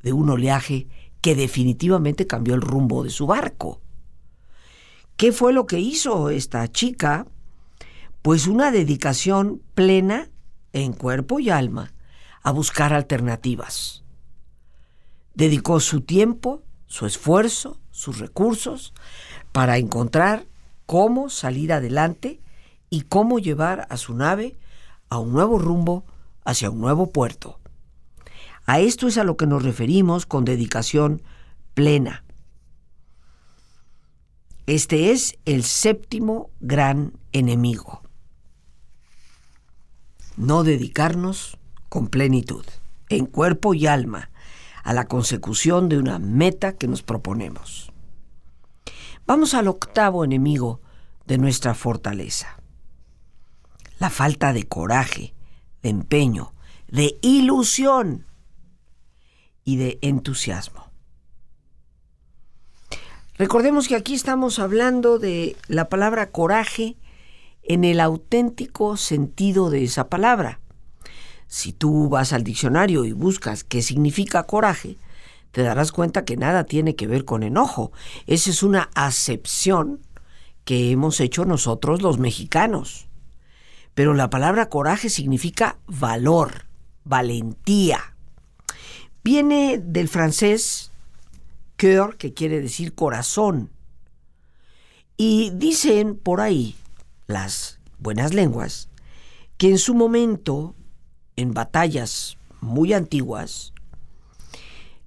de 0.00 0.12
un 0.12 0.30
oleaje 0.30 0.86
que 1.22 1.34
definitivamente 1.34 2.28
cambió 2.28 2.54
el 2.54 2.60
rumbo 2.60 3.02
de 3.02 3.10
su 3.10 3.26
barco. 3.26 3.80
¿Qué 5.16 5.32
fue 5.32 5.52
lo 5.52 5.66
que 5.66 5.80
hizo 5.80 6.30
esta 6.30 6.70
chica? 6.70 7.26
Pues 8.22 8.46
una 8.46 8.70
dedicación 8.70 9.60
plena 9.74 10.30
en 10.72 10.92
cuerpo 10.92 11.40
y 11.40 11.50
alma 11.50 11.92
a 12.44 12.52
buscar 12.52 12.92
alternativas. 12.92 14.04
Dedicó 15.34 15.80
su 15.80 16.02
tiempo, 16.02 16.62
su 16.86 17.06
esfuerzo, 17.06 17.80
sus 17.90 18.20
recursos 18.20 18.94
para 19.50 19.78
encontrar 19.78 20.46
cómo 20.86 21.28
salir 21.28 21.72
adelante 21.72 22.40
y 22.88 23.00
cómo 23.00 23.40
llevar 23.40 23.88
a 23.90 23.96
su 23.96 24.14
nave 24.14 24.56
a 25.14 25.18
un 25.18 25.32
nuevo 25.32 25.60
rumbo 25.60 26.04
hacia 26.44 26.70
un 26.70 26.80
nuevo 26.80 27.12
puerto. 27.12 27.60
A 28.66 28.80
esto 28.80 29.06
es 29.06 29.16
a 29.16 29.22
lo 29.22 29.36
que 29.36 29.46
nos 29.46 29.62
referimos 29.62 30.26
con 30.26 30.44
dedicación 30.44 31.22
plena. 31.74 32.24
Este 34.66 35.12
es 35.12 35.38
el 35.44 35.62
séptimo 35.62 36.50
gran 36.58 37.12
enemigo. 37.32 38.02
No 40.36 40.64
dedicarnos 40.64 41.58
con 41.88 42.08
plenitud, 42.08 42.64
en 43.08 43.26
cuerpo 43.26 43.72
y 43.72 43.86
alma, 43.86 44.30
a 44.82 44.92
la 44.94 45.06
consecución 45.06 45.88
de 45.88 45.98
una 45.98 46.18
meta 46.18 46.72
que 46.72 46.88
nos 46.88 47.02
proponemos. 47.02 47.92
Vamos 49.26 49.54
al 49.54 49.68
octavo 49.68 50.24
enemigo 50.24 50.80
de 51.24 51.38
nuestra 51.38 51.74
fortaleza. 51.74 52.63
La 54.04 54.10
falta 54.10 54.52
de 54.52 54.64
coraje, 54.64 55.32
de 55.82 55.88
empeño, 55.88 56.52
de 56.88 57.16
ilusión 57.22 58.26
y 59.64 59.78
de 59.78 59.98
entusiasmo. 60.02 60.90
Recordemos 63.38 63.88
que 63.88 63.96
aquí 63.96 64.12
estamos 64.12 64.58
hablando 64.58 65.18
de 65.18 65.56
la 65.68 65.88
palabra 65.88 66.32
coraje 66.32 66.98
en 67.62 67.82
el 67.82 67.98
auténtico 67.98 68.98
sentido 68.98 69.70
de 69.70 69.84
esa 69.84 70.10
palabra. 70.10 70.60
Si 71.46 71.72
tú 71.72 72.10
vas 72.10 72.34
al 72.34 72.44
diccionario 72.44 73.06
y 73.06 73.12
buscas 73.12 73.64
qué 73.64 73.80
significa 73.80 74.42
coraje, 74.42 74.98
te 75.50 75.62
darás 75.62 75.92
cuenta 75.92 76.26
que 76.26 76.36
nada 76.36 76.64
tiene 76.64 76.94
que 76.94 77.06
ver 77.06 77.24
con 77.24 77.42
enojo. 77.42 77.90
Esa 78.26 78.50
es 78.50 78.62
una 78.62 78.90
acepción 78.94 80.00
que 80.66 80.90
hemos 80.90 81.20
hecho 81.20 81.46
nosotros 81.46 82.02
los 82.02 82.18
mexicanos. 82.18 83.08
Pero 83.94 84.14
la 84.14 84.30
palabra 84.30 84.68
coraje 84.68 85.08
significa 85.08 85.78
valor, 85.86 86.66
valentía. 87.04 88.14
Viene 89.22 89.78
del 89.78 90.08
francés 90.08 90.90
cœur, 91.76 92.16
que 92.16 92.34
quiere 92.34 92.60
decir 92.60 92.94
corazón. 92.94 93.70
Y 95.16 95.50
dicen 95.50 96.16
por 96.16 96.40
ahí 96.40 96.74
las 97.26 97.78
buenas 97.98 98.34
lenguas 98.34 98.88
que 99.56 99.70
en 99.70 99.78
su 99.78 99.94
momento, 99.94 100.74
en 101.36 101.54
batallas 101.54 102.36
muy 102.60 102.92
antiguas, 102.92 103.72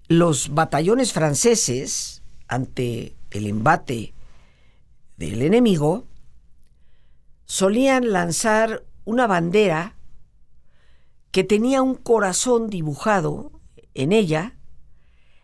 los 0.08 0.54
batallones 0.54 1.12
franceses, 1.12 2.24
ante 2.48 3.16
el 3.32 3.48
embate 3.48 4.14
del 5.18 5.42
enemigo, 5.42 6.06
solían 7.48 8.12
lanzar 8.12 8.84
una 9.06 9.26
bandera 9.26 9.96
que 11.32 11.44
tenía 11.44 11.82
un 11.82 11.96
corazón 11.96 12.70
dibujado 12.70 13.52
en 13.94 14.12
ella 14.12 14.54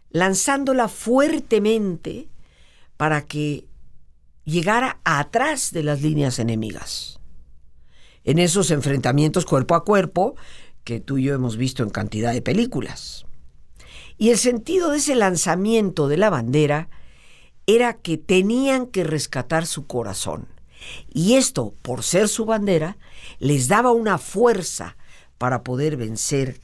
lanzándola 0.10 0.90
fuertemente 0.90 2.30
para 2.98 3.26
que 3.26 3.66
llegara 4.44 5.00
atrás 5.06 5.72
de 5.72 5.84
las 5.84 6.02
líneas 6.02 6.40
enemigas. 6.40 7.20
En 8.24 8.38
esos 8.38 8.70
enfrentamientos 8.70 9.46
cuerpo 9.46 9.74
a 9.76 9.84
cuerpo 9.84 10.36
que 10.84 11.00
tú 11.00 11.18
y 11.18 11.24
yo 11.24 11.34
hemos 11.34 11.58
visto 11.58 11.84
en 11.84 11.90
cantidad 11.90 12.34
de 12.34 12.42
películas. 12.42 13.26
Y 14.18 14.30
el 14.30 14.38
sentido 14.38 14.92
de 14.92 14.98
ese 14.98 15.16
lanzamiento 15.16 16.08
de 16.08 16.18
la 16.18 16.30
bandera 16.30 16.90
era 17.66 17.94
que 17.94 18.18
tenían 18.18 18.88
que 18.88 19.04
rescatar 19.04 19.66
su 19.66 19.88
corazón. 19.88 20.53
Y 21.14 21.36
esto, 21.36 21.74
por 21.82 22.04
ser 22.04 22.28
su 22.28 22.46
bandera, 22.46 22.98
les 23.40 23.68
daba 23.68 23.92
una 23.92 24.18
fuerza 24.18 24.98
para 25.38 25.64
poder 25.64 25.98
vencer 25.98 26.60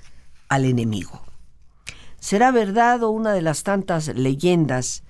al 0.47 0.65
enemigo. 0.65 1.21
¿Será 2.19 2.51
verdad 2.51 3.03
o 3.03 3.09
una 3.09 3.33
de 3.33 3.41
las 3.41 3.63
tantas 3.63 4.07
leyendas 4.07 5.03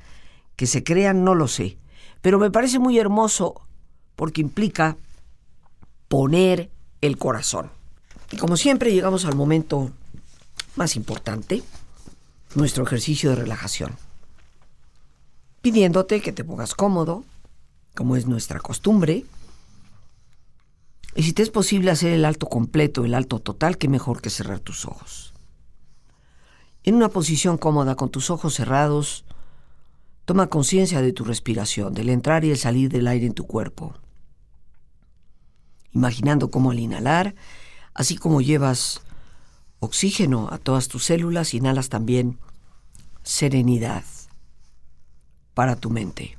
que 0.55 0.67
se 0.67 0.83
crean? 0.83 1.23
No 1.23 1.35
lo 1.35 1.47
sé. 1.47 1.77
Pero 2.21 2.39
me 2.39 2.51
parece 2.51 2.79
muy 2.79 2.99
hermoso 2.99 3.61
porque 4.15 4.41
implica 4.41 4.97
poner 6.07 6.69
el 7.01 7.17
corazón. 7.17 7.71
Y 8.31 8.37
como 8.37 8.57
siempre 8.57 8.91
llegamos 8.91 9.25
al 9.25 9.35
momento 9.35 9.91
más 10.75 10.95
importante, 10.95 11.63
nuestro 12.55 12.83
ejercicio 12.83 13.29
de 13.29 13.37
relajación. 13.37 13.95
Pidiéndote 15.61 16.21
que 16.21 16.31
te 16.31 16.43
pongas 16.43 16.75
cómodo, 16.75 17.23
como 17.95 18.15
es 18.15 18.27
nuestra 18.27 18.59
costumbre. 18.59 19.25
Y 21.15 21.23
si 21.23 21.33
te 21.33 21.43
es 21.43 21.49
posible 21.49 21.91
hacer 21.91 22.13
el 22.13 22.25
alto 22.25 22.47
completo, 22.47 23.05
el 23.05 23.13
alto 23.13 23.39
total, 23.39 23.77
qué 23.77 23.87
mejor 23.87 24.21
que 24.21 24.29
cerrar 24.29 24.59
tus 24.59 24.85
ojos. 24.85 25.33
En 26.83 26.95
una 26.95 27.09
posición 27.09 27.57
cómoda, 27.57 27.95
con 27.95 28.09
tus 28.09 28.29
ojos 28.29 28.55
cerrados, 28.55 29.25
toma 30.25 30.47
conciencia 30.47 31.01
de 31.01 31.11
tu 31.11 31.23
respiración, 31.23 31.93
del 31.93 32.09
entrar 32.09 32.45
y 32.45 32.51
el 32.51 32.57
salir 32.57 32.89
del 32.89 33.07
aire 33.07 33.25
en 33.25 33.33
tu 33.33 33.45
cuerpo. 33.45 33.95
Imaginando 35.91 36.51
cómo 36.51 36.71
al 36.71 36.79
inhalar, 36.79 37.35
así 37.93 38.15
como 38.15 38.41
llevas 38.41 39.01
oxígeno 39.79 40.49
a 40.51 40.57
todas 40.57 40.87
tus 40.87 41.05
células, 41.05 41.53
inhalas 41.53 41.89
también 41.89 42.39
serenidad 43.23 44.03
para 45.53 45.75
tu 45.75 45.89
mente. 45.89 46.38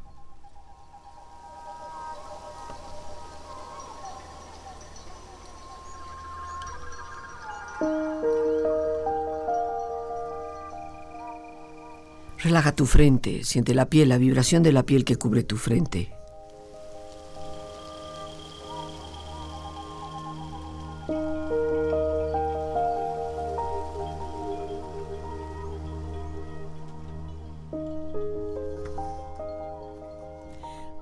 Relaja 12.51 12.75
tu 12.75 12.85
frente, 12.85 13.45
siente 13.45 13.73
la 13.73 13.85
piel, 13.85 14.09
la 14.09 14.17
vibración 14.17 14.61
de 14.61 14.73
la 14.73 14.83
piel 14.83 15.05
que 15.05 15.15
cubre 15.15 15.41
tu 15.41 15.55
frente. 15.55 16.11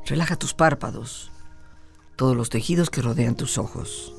Relaja 0.06 0.36
tus 0.36 0.54
párpados, 0.54 1.32
todos 2.16 2.38
los 2.38 2.52
tejidos 2.52 2.92
que 2.92 3.02
rodean 3.02 3.36
tus 3.36 3.58
ojos. 3.58 4.19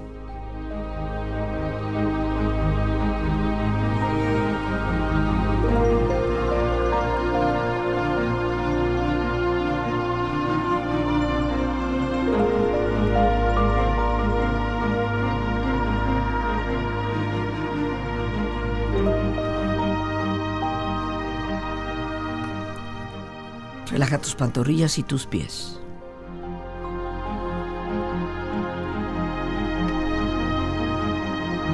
Relaja 24.01 24.17
tus 24.17 24.33
pantorrillas 24.33 24.97
y 24.97 25.03
tus 25.03 25.27
pies. 25.27 25.79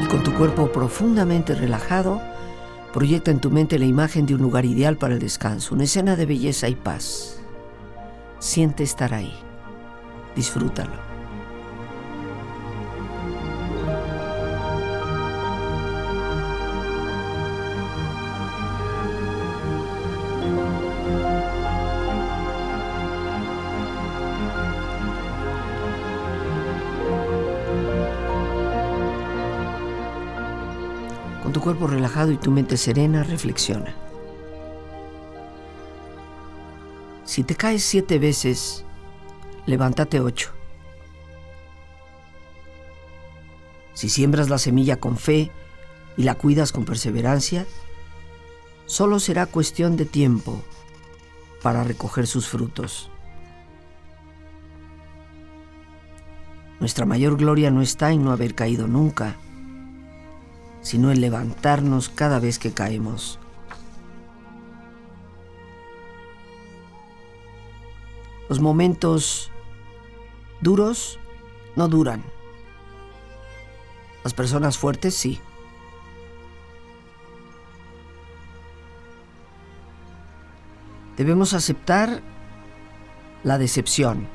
Y 0.04 0.06
con 0.08 0.26
tu 0.26 0.34
cuerpo 0.34 0.70
profundamente 0.70 1.56
relajado, 1.56 2.22
proyecta 2.92 3.32
en 3.32 3.40
tu 3.40 3.50
mente 3.50 3.80
la 3.80 3.86
imagen 3.86 4.26
de 4.26 4.36
un 4.36 4.42
lugar 4.42 4.66
ideal 4.66 4.98
para 4.98 5.14
el 5.14 5.22
descanso, 5.22 5.74
una 5.74 5.86
escena 5.86 6.18
de 6.18 6.26
belleza 6.26 6.68
y 6.68 6.76
paz. 6.76 7.40
Siente 8.40 8.84
estar 8.84 9.14
ahí. 9.14 9.34
Disfrútalo. 10.36 11.17
Cuerpo 31.68 31.88
relajado 31.88 32.32
y 32.32 32.38
tu 32.38 32.50
mente 32.50 32.78
serena, 32.78 33.24
reflexiona. 33.24 33.94
Si 37.26 37.44
te 37.44 37.56
caes 37.56 37.84
siete 37.84 38.20
veces, 38.20 38.86
levántate 39.66 40.22
ocho. 40.22 40.54
Si 43.94 44.08
siembras 44.08 44.50
la 44.50 44.60
semilla 44.60 44.96
con 44.96 45.18
fe 45.18 45.52
y 46.16 46.24
la 46.24 46.36
cuidas 46.36 46.72
con 46.72 46.86
perseverancia, 46.86 47.66
solo 48.86 49.20
será 49.20 49.46
cuestión 49.46 49.98
de 49.98 50.06
tiempo 50.06 50.64
para 51.62 51.84
recoger 51.84 52.28
sus 52.28 52.48
frutos. 52.48 53.12
Nuestra 56.80 57.06
mayor 57.06 57.36
gloria 57.36 57.72
no 57.72 57.82
está 57.82 58.14
en 58.14 58.24
no 58.24 58.32
haber 58.32 58.56
caído 58.56 58.88
nunca, 58.88 59.36
sino 60.88 61.12
en 61.12 61.20
levantarnos 61.20 62.08
cada 62.08 62.40
vez 62.40 62.60
que 62.60 62.72
caemos. 62.72 63.40
Los 68.48 68.62
momentos 68.62 69.52
duros 70.62 71.20
no 71.76 71.90
duran. 71.90 72.24
Las 74.24 74.34
personas 74.34 74.78
fuertes 74.78 75.14
sí. 75.14 75.42
Debemos 81.18 81.54
aceptar 81.54 82.22
la 83.44 83.58
decepción. 83.58 84.26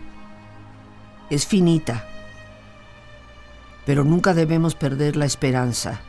Es 1.31 1.47
finita, 1.47 2.07
pero 3.87 4.05
nunca 4.05 4.35
debemos 4.35 4.75
perder 4.75 5.17
la 5.17 5.25
esperanza 5.25 6.03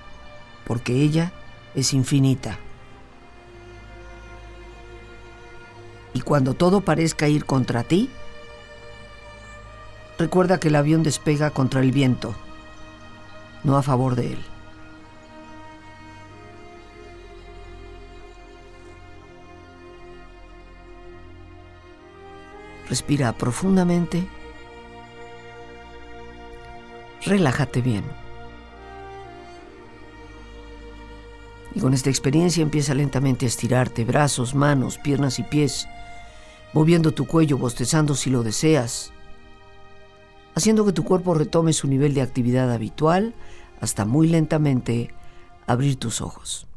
porque 0.66 0.94
ella 0.94 1.32
es 1.76 1.94
infinita. 1.94 2.58
Y 6.14 6.22
cuando 6.22 6.54
todo 6.54 6.82
parezca 6.82 7.28
ir 7.28 7.46
contra 7.46 7.84
ti, 7.84 8.10
recuerda 10.18 10.60
que 10.60 10.68
el 10.68 10.76
avión 10.76 11.04
despega 11.04 11.50
contra 11.50 11.82
el 11.82 11.92
viento, 11.92 12.36
no 13.64 13.78
a 13.78 13.84
favor 13.84 14.16
de 14.16 14.34
él. 14.34 14.40
Respira 22.90 23.34
profundamente. 23.34 24.28
Relájate 27.26 27.82
bien. 27.82 28.23
Y 31.76 31.80
con 31.80 31.94
esta 31.94 32.10
experiencia 32.10 32.62
empieza 32.62 32.94
lentamente 32.94 33.46
a 33.46 33.50
estirarte 33.50 34.06
brazos, 34.06 34.54
manos, 34.54 34.98
piernas 34.98 35.40
y 35.40 35.44
pies, 35.44 35.88
moviendo 36.74 37.14
tu 37.14 37.26
cuello, 37.26 37.58
bostezando 37.58 38.16
si 38.16 38.30
lo 38.30 38.44
deseas, 38.44 39.12
haciendo 40.56 40.86
que 40.86 40.94
tu 40.94 41.04
cuerpo 41.04 41.34
retome 41.34 41.74
su 41.74 41.88
nivel 41.88 42.14
de 42.14 42.22
actividad 42.22 42.72
habitual 42.72 43.34
hasta 43.80 44.06
muy 44.06 44.28
lentamente 44.28 45.14
abrir 45.68 45.98
tus 45.98 46.22
ojos. 46.22 46.68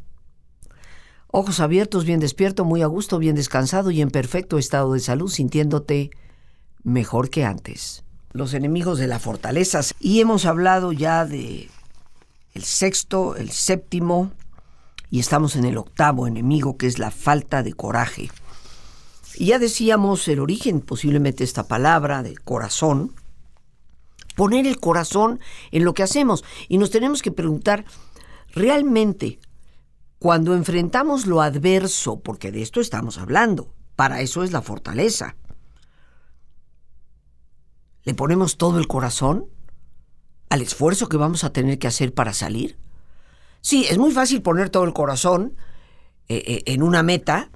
Ojos 1.29 1.61
abiertos, 1.61 2.05
bien 2.05 2.21
despierto, 2.21 2.65
muy 2.65 2.83
a 2.83 2.87
gusto, 2.87 3.19
bien 3.19 3.37
descansado 3.37 3.91
y 3.91 4.01
en 4.01 4.11
perfecto 4.11 4.59
estado 4.59 4.95
de 4.95 5.01
salud, 5.01 5.29
sintiéndote 5.29 6.11
mejor 6.83 7.31
que 7.31 7.45
antes. 7.45 8.05
Los 8.33 8.55
enemigos 8.55 8.99
de 8.99 9.07
la 9.07 9.19
fortaleza. 9.19 9.81
Y 10.01 10.21
hemos 10.21 10.47
hablado 10.47 10.93
ya 10.93 11.25
de 11.27 11.69
el 12.55 12.65
sexto, 12.65 13.37
el 13.37 13.51
séptimo, 13.51 14.31
y 15.11 15.21
estamos 15.21 15.57
en 15.57 15.65
el 15.65 15.79
octavo 15.79 16.27
enemigo, 16.27 16.77
que 16.77 16.87
es 16.87 16.99
la 16.99 17.11
falta 17.11 17.63
de 17.63 17.73
coraje. 17.73 18.31
Y 19.37 19.47
ya 19.47 19.59
decíamos 19.59 20.27
el 20.29 20.41
origen, 20.41 20.81
posiblemente 20.81 21.45
esta 21.45 21.69
palabra 21.69 22.23
de 22.23 22.37
corazón, 22.37 23.15
poner 24.35 24.67
el 24.67 24.79
corazón 24.79 25.41
en 25.71 25.85
lo 25.85 25.95
que 25.95 26.03
hacemos. 26.03 26.45
Y 26.69 26.79
nos 26.79 26.91
tenemos 26.91 27.23
que 27.23 27.33
preguntar, 27.33 27.85
¿realmente 28.53 29.39
cuando 30.19 30.55
enfrentamos 30.55 31.27
lo 31.27 31.43
adverso, 31.43 32.21
porque 32.21 32.51
de 32.51 32.63
esto 32.63 32.81
estamos 32.81 33.19
hablando, 33.19 33.75
para 33.95 34.21
eso 34.21 34.43
es 34.43 34.53
la 34.53 34.63
fortaleza, 34.63 35.37
¿le 38.05 38.15
ponemos 38.15 38.57
todo 38.57 38.79
el 38.79 38.89
corazón 38.89 39.47
al 40.49 40.63
esfuerzo 40.63 41.09
que 41.09 41.17
vamos 41.17 41.45
a 41.45 41.53
tener 41.53 41.79
que 41.79 41.89
hacer 41.89 42.15
para 42.15 42.33
salir? 42.33 42.79
Sí, 43.67 43.85
es 43.91 43.99
muy 43.99 44.13
fácil 44.13 44.43
poner 44.43 44.71
todo 44.71 44.85
el 44.85 44.93
corazón 44.93 45.57
eh, 46.29 46.41
eh, 46.47 46.63
en 46.67 46.85
una 46.85 47.03
meta 47.03 47.51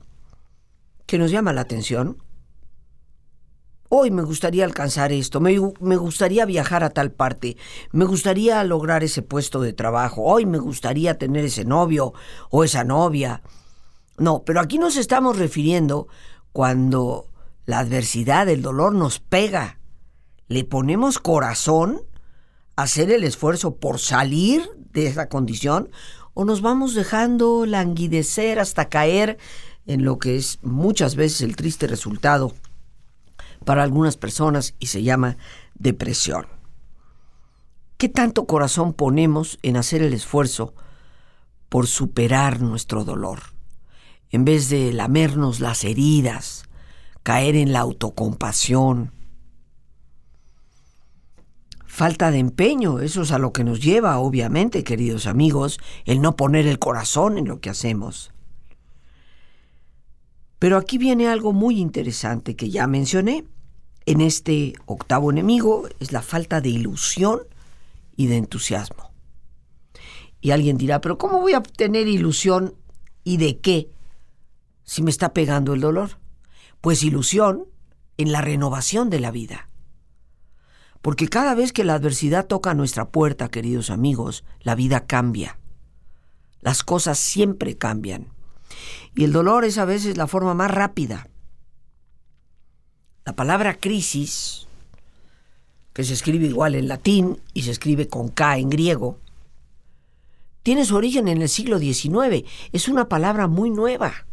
que 1.06 1.18
nos 1.18 1.30
llama 1.30 1.52
la 1.52 1.60
atención. 1.60 2.20
Hoy 3.88 4.10
me 4.10 4.22
gustaría 4.22 4.64
alcanzar 4.64 5.12
esto, 5.12 5.38
me, 5.38 5.56
me, 5.78 5.96
gustaría 5.96 6.46
viajar 6.46 6.82
a 6.82 6.90
tal 6.90 7.12
parte, 7.12 7.56
me 7.92 8.06
gustaría 8.06 8.64
lograr 8.64 9.04
ese 9.04 9.22
puesto 9.22 9.60
de 9.60 9.72
trabajo, 9.72 10.24
hoy 10.24 10.46
me 10.46 10.58
gustaría 10.58 11.16
tener 11.16 11.44
ese 11.44 11.64
novio 11.64 12.12
o 12.50 12.64
esa 12.64 12.82
novia. 12.82 13.42
No, 14.18 14.42
pero 14.44 14.58
aquí 14.58 14.78
nos 14.78 14.96
estamos 14.96 15.38
refiriendo 15.38 16.08
cuando 16.50 17.28
la 17.66 17.78
adversidad, 17.78 18.48
el 18.48 18.62
dolor 18.62 18.96
nos 18.96 19.20
pega. 19.20 19.78
Le 20.48 20.64
ponemos 20.64 21.20
corazón 21.20 22.02
hacer 22.76 23.10
el 23.10 23.24
esfuerzo 23.24 23.76
por 23.76 23.98
salir 23.98 24.62
de 24.92 25.06
esa 25.06 25.28
condición 25.28 25.90
o 26.34 26.44
nos 26.44 26.62
vamos 26.62 26.94
dejando 26.94 27.66
languidecer 27.66 28.58
hasta 28.58 28.88
caer 28.88 29.38
en 29.86 30.04
lo 30.04 30.18
que 30.18 30.36
es 30.36 30.58
muchas 30.62 31.16
veces 31.16 31.42
el 31.42 31.56
triste 31.56 31.86
resultado 31.86 32.54
para 33.64 33.82
algunas 33.82 34.16
personas 34.16 34.74
y 34.78 34.86
se 34.86 35.02
llama 35.02 35.36
depresión. 35.74 36.46
¿Qué 37.96 38.08
tanto 38.08 38.46
corazón 38.46 38.94
ponemos 38.94 39.58
en 39.62 39.76
hacer 39.76 40.02
el 40.02 40.14
esfuerzo 40.14 40.74
por 41.68 41.86
superar 41.86 42.62
nuestro 42.62 43.04
dolor? 43.04 43.40
En 44.30 44.44
vez 44.44 44.70
de 44.70 44.92
lamernos 44.92 45.60
las 45.60 45.84
heridas, 45.84 46.64
caer 47.22 47.56
en 47.56 47.72
la 47.72 47.80
autocompasión, 47.80 49.12
falta 52.00 52.30
de 52.30 52.38
empeño, 52.38 53.00
eso 53.00 53.20
es 53.20 53.30
a 53.30 53.38
lo 53.38 53.52
que 53.52 53.62
nos 53.62 53.78
lleva, 53.78 54.18
obviamente, 54.20 54.84
queridos 54.84 55.26
amigos, 55.26 55.78
el 56.06 56.22
no 56.22 56.34
poner 56.34 56.66
el 56.66 56.78
corazón 56.78 57.36
en 57.36 57.46
lo 57.46 57.60
que 57.60 57.68
hacemos. 57.68 58.32
Pero 60.58 60.78
aquí 60.78 60.96
viene 60.96 61.28
algo 61.28 61.52
muy 61.52 61.78
interesante 61.78 62.56
que 62.56 62.70
ya 62.70 62.86
mencioné. 62.86 63.44
En 64.06 64.22
este 64.22 64.72
octavo 64.86 65.30
enemigo 65.30 65.90
es 65.98 66.10
la 66.10 66.22
falta 66.22 66.62
de 66.62 66.70
ilusión 66.70 67.40
y 68.16 68.28
de 68.28 68.38
entusiasmo. 68.38 69.12
Y 70.40 70.52
alguien 70.52 70.78
dirá, 70.78 71.02
pero 71.02 71.18
¿cómo 71.18 71.38
voy 71.38 71.52
a 71.52 71.62
tener 71.62 72.08
ilusión 72.08 72.76
y 73.24 73.36
de 73.36 73.58
qué 73.58 73.90
si 74.84 75.02
me 75.02 75.10
está 75.10 75.34
pegando 75.34 75.74
el 75.74 75.82
dolor? 75.82 76.16
Pues 76.80 77.02
ilusión 77.02 77.66
en 78.16 78.32
la 78.32 78.40
renovación 78.40 79.10
de 79.10 79.20
la 79.20 79.30
vida. 79.30 79.69
Porque 81.02 81.28
cada 81.28 81.54
vez 81.54 81.72
que 81.72 81.84
la 81.84 81.94
adversidad 81.94 82.46
toca 82.46 82.74
nuestra 82.74 83.08
puerta, 83.08 83.48
queridos 83.48 83.90
amigos, 83.90 84.44
la 84.60 84.74
vida 84.74 85.06
cambia. 85.06 85.58
Las 86.60 86.84
cosas 86.84 87.18
siempre 87.18 87.76
cambian. 87.76 88.28
Y 89.14 89.24
el 89.24 89.32
dolor 89.32 89.64
es 89.64 89.78
a 89.78 89.86
veces 89.86 90.16
la 90.16 90.26
forma 90.26 90.54
más 90.54 90.70
rápida. 90.70 91.28
La 93.24 93.34
palabra 93.34 93.78
crisis, 93.78 94.66
que 95.94 96.04
se 96.04 96.12
escribe 96.12 96.46
igual 96.46 96.74
en 96.74 96.88
latín 96.88 97.40
y 97.54 97.62
se 97.62 97.70
escribe 97.70 98.08
con 98.08 98.28
K 98.28 98.58
en 98.58 98.68
griego, 98.68 99.18
tiene 100.62 100.84
su 100.84 100.96
origen 100.96 101.28
en 101.28 101.40
el 101.40 101.48
siglo 101.48 101.78
XIX. 101.78 102.46
Es 102.72 102.88
una 102.88 103.08
palabra 103.08 103.46
muy 103.46 103.70
nueva. 103.70 104.26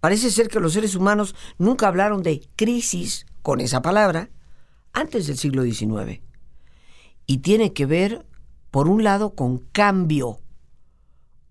Parece 0.00 0.30
ser 0.30 0.48
que 0.48 0.60
los 0.60 0.74
seres 0.74 0.94
humanos 0.94 1.34
nunca 1.58 1.88
hablaron 1.88 2.22
de 2.22 2.46
crisis 2.56 3.26
con 3.42 3.60
esa 3.60 3.80
palabra 3.80 4.28
antes 4.92 5.26
del 5.26 5.36
siglo 5.36 5.62
XIX. 5.62 6.20
Y 7.26 7.38
tiene 7.38 7.72
que 7.72 7.86
ver, 7.86 8.26
por 8.70 8.88
un 8.88 9.04
lado, 9.04 9.34
con 9.34 9.58
cambio. 9.58 10.40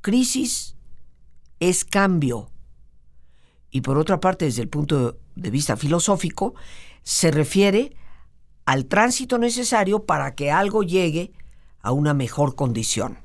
Crisis 0.01 0.75
es 1.59 1.85
cambio. 1.85 2.51
Y 3.71 3.81
por 3.81 3.97
otra 3.97 4.19
parte, 4.19 4.45
desde 4.45 4.61
el 4.61 4.69
punto 4.69 5.17
de 5.35 5.49
vista 5.49 5.77
filosófico, 5.77 6.55
se 7.03 7.31
refiere 7.31 7.95
al 8.65 8.85
tránsito 8.85 9.37
necesario 9.37 10.05
para 10.05 10.35
que 10.35 10.51
algo 10.51 10.83
llegue 10.83 11.31
a 11.81 11.91
una 11.91 12.13
mejor 12.13 12.55
condición. 12.55 13.19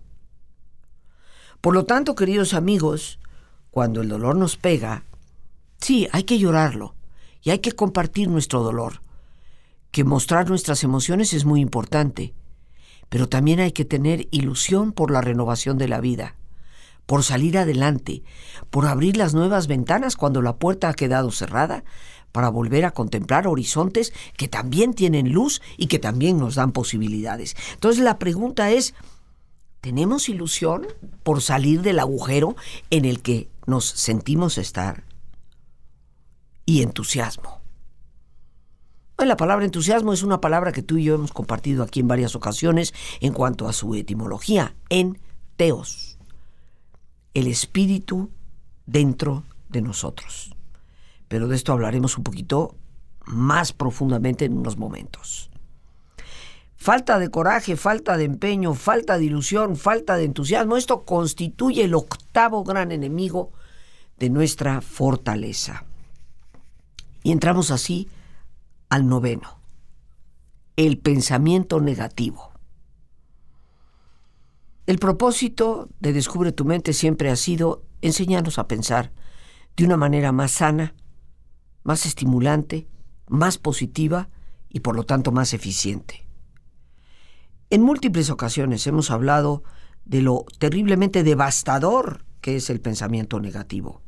Por 1.60 1.74
lo 1.74 1.84
tanto, 1.84 2.14
queridos 2.14 2.54
amigos, 2.54 3.18
cuando 3.70 4.02
el 4.02 4.08
dolor 4.08 4.36
nos 4.36 4.56
pega, 4.56 5.04
sí, 5.80 6.08
hay 6.12 6.24
que 6.24 6.38
llorarlo 6.38 6.94
y 7.42 7.50
hay 7.50 7.58
que 7.58 7.72
compartir 7.72 8.28
nuestro 8.28 8.62
dolor 8.62 9.03
que 9.94 10.02
mostrar 10.02 10.48
nuestras 10.48 10.82
emociones 10.82 11.32
es 11.34 11.44
muy 11.44 11.60
importante, 11.60 12.34
pero 13.08 13.28
también 13.28 13.60
hay 13.60 13.70
que 13.70 13.84
tener 13.84 14.26
ilusión 14.32 14.90
por 14.90 15.12
la 15.12 15.20
renovación 15.20 15.78
de 15.78 15.86
la 15.86 16.00
vida, 16.00 16.34
por 17.06 17.22
salir 17.22 17.56
adelante, 17.56 18.24
por 18.70 18.86
abrir 18.86 19.16
las 19.16 19.34
nuevas 19.34 19.68
ventanas 19.68 20.16
cuando 20.16 20.42
la 20.42 20.56
puerta 20.56 20.88
ha 20.88 20.94
quedado 20.94 21.30
cerrada, 21.30 21.84
para 22.32 22.48
volver 22.48 22.84
a 22.84 22.90
contemplar 22.90 23.46
horizontes 23.46 24.12
que 24.36 24.48
también 24.48 24.94
tienen 24.94 25.32
luz 25.32 25.62
y 25.76 25.86
que 25.86 26.00
también 26.00 26.38
nos 26.38 26.56
dan 26.56 26.72
posibilidades. 26.72 27.54
Entonces 27.74 28.02
la 28.02 28.18
pregunta 28.18 28.72
es, 28.72 28.94
¿tenemos 29.80 30.28
ilusión 30.28 30.88
por 31.22 31.40
salir 31.40 31.82
del 31.82 32.00
agujero 32.00 32.56
en 32.90 33.04
el 33.04 33.22
que 33.22 33.48
nos 33.66 33.84
sentimos 33.84 34.58
estar? 34.58 35.04
Y 36.66 36.82
entusiasmo. 36.82 37.63
La 39.18 39.36
palabra 39.36 39.64
entusiasmo 39.64 40.12
es 40.12 40.22
una 40.22 40.40
palabra 40.40 40.72
que 40.72 40.82
tú 40.82 40.98
y 40.98 41.04
yo 41.04 41.14
hemos 41.14 41.32
compartido 41.32 41.82
aquí 41.82 42.00
en 42.00 42.08
varias 42.08 42.34
ocasiones 42.34 42.92
en 43.20 43.32
cuanto 43.32 43.68
a 43.68 43.72
su 43.72 43.94
etimología, 43.94 44.74
en 44.90 45.18
teos, 45.56 46.18
el 47.32 47.46
espíritu 47.46 48.30
dentro 48.86 49.44
de 49.70 49.82
nosotros. 49.82 50.54
Pero 51.28 51.48
de 51.48 51.56
esto 51.56 51.72
hablaremos 51.72 52.18
un 52.18 52.24
poquito 52.24 52.76
más 53.24 53.72
profundamente 53.72 54.44
en 54.44 54.58
unos 54.58 54.76
momentos. 54.76 55.50
Falta 56.76 57.18
de 57.18 57.30
coraje, 57.30 57.76
falta 57.76 58.18
de 58.18 58.24
empeño, 58.24 58.74
falta 58.74 59.16
de 59.16 59.24
ilusión, 59.24 59.76
falta 59.76 60.16
de 60.16 60.24
entusiasmo, 60.24 60.76
esto 60.76 61.04
constituye 61.04 61.84
el 61.84 61.94
octavo 61.94 62.62
gran 62.62 62.92
enemigo 62.92 63.52
de 64.18 64.28
nuestra 64.28 64.82
fortaleza. 64.82 65.86
Y 67.22 67.32
entramos 67.32 67.70
así 67.70 68.08
al 68.88 69.06
noveno, 69.06 69.60
el 70.76 70.98
pensamiento 70.98 71.80
negativo. 71.80 72.52
El 74.86 74.98
propósito 74.98 75.88
de 76.00 76.12
Descubre 76.12 76.52
tu 76.52 76.64
mente 76.64 76.92
siempre 76.92 77.30
ha 77.30 77.36
sido 77.36 77.84
enseñarnos 78.02 78.58
a 78.58 78.68
pensar 78.68 79.12
de 79.76 79.84
una 79.84 79.96
manera 79.96 80.30
más 80.30 80.52
sana, 80.52 80.94
más 81.84 82.06
estimulante, 82.06 82.86
más 83.26 83.58
positiva 83.58 84.28
y 84.68 84.80
por 84.80 84.94
lo 84.94 85.04
tanto 85.04 85.32
más 85.32 85.54
eficiente. 85.54 86.26
En 87.70 87.82
múltiples 87.82 88.30
ocasiones 88.30 88.86
hemos 88.86 89.10
hablado 89.10 89.64
de 90.04 90.20
lo 90.20 90.44
terriblemente 90.58 91.22
devastador 91.22 92.24
que 92.40 92.56
es 92.56 92.68
el 92.68 92.80
pensamiento 92.80 93.40
negativo. 93.40 94.02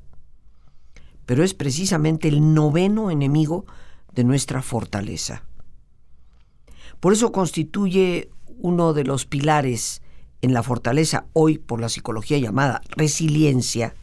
pero 1.25 1.43
es 1.43 1.55
precisamente 1.55 2.29
el 2.29 2.55
noveno 2.55 3.11
enemigo 3.11 3.67
de 4.17 4.25
nuestra 4.25 4.63
fortaleza. 4.63 5.45
Por 6.99 7.13
eso 7.13 7.31
constituye 7.31 8.31
uno 8.59 8.95
de 8.95 9.05
los 9.05 9.27
pilares 9.27 10.03
en 10.41 10.55
la 10.55 10.63
fortaleza 10.63 11.27
hoy 11.35 11.59
por 11.59 11.81
la 11.81 11.91
psicología 11.91 12.39
llamada 12.39 12.81
resiliencia, 12.89 13.95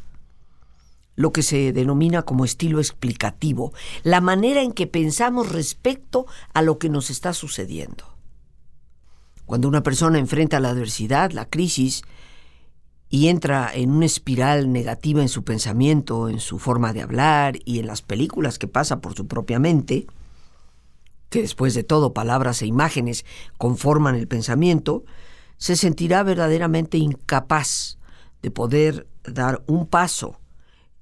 lo 1.15 1.32
que 1.32 1.43
se 1.43 1.73
denomina 1.73 2.21
como 2.21 2.45
estilo 2.45 2.80
explicativo, 2.80 3.73
la 4.04 4.21
manera 4.21 4.62
en 4.62 4.71
que 4.71 4.88
pensamos 4.88 5.52
respecto 5.52 6.28
a 6.54 6.62
lo 6.62 6.78
que 6.78 6.89
nos 6.89 7.10
está 7.10 7.34
sucediendo. 7.34 8.06
Cuando 9.45 9.67
una 9.67 9.84
persona 9.84 10.19
enfrenta 10.19 10.60
la 10.60 10.69
adversidad, 10.69 11.32
la 11.32 11.49
crisis, 11.49 12.04
y 13.13 13.28
entra 13.28 13.69
en 13.71 13.91
una 13.91 14.08
espiral 14.08 14.73
negativa 14.73 15.21
en 15.21 15.30
su 15.30 15.43
pensamiento, 15.43 16.30
en 16.30 16.39
su 16.39 16.58
forma 16.58 16.93
de 16.93 17.04
hablar 17.04 17.60
y 17.63 17.78
en 17.78 17.86
las 17.86 18.02
películas 18.02 18.58
que 18.58 18.67
pasa 18.67 19.02
por 19.02 19.13
su 19.13 19.28
propia 19.28 19.60
mente, 19.60 20.08
que 21.30 21.43
después 21.43 21.76
de 21.76 21.84
todo 21.84 22.13
palabras 22.13 22.63
e 22.63 22.65
imágenes 22.65 23.23
conforman 23.60 24.15
el 24.15 24.28
pensamiento, 24.28 25.04
se 25.58 25.76
sentirá 25.76 26.23
verdaderamente 26.23 26.97
incapaz 26.97 27.99
de 28.41 28.49
poder 28.49 29.06
dar 29.23 29.62
un 29.67 29.86
paso 29.86 30.39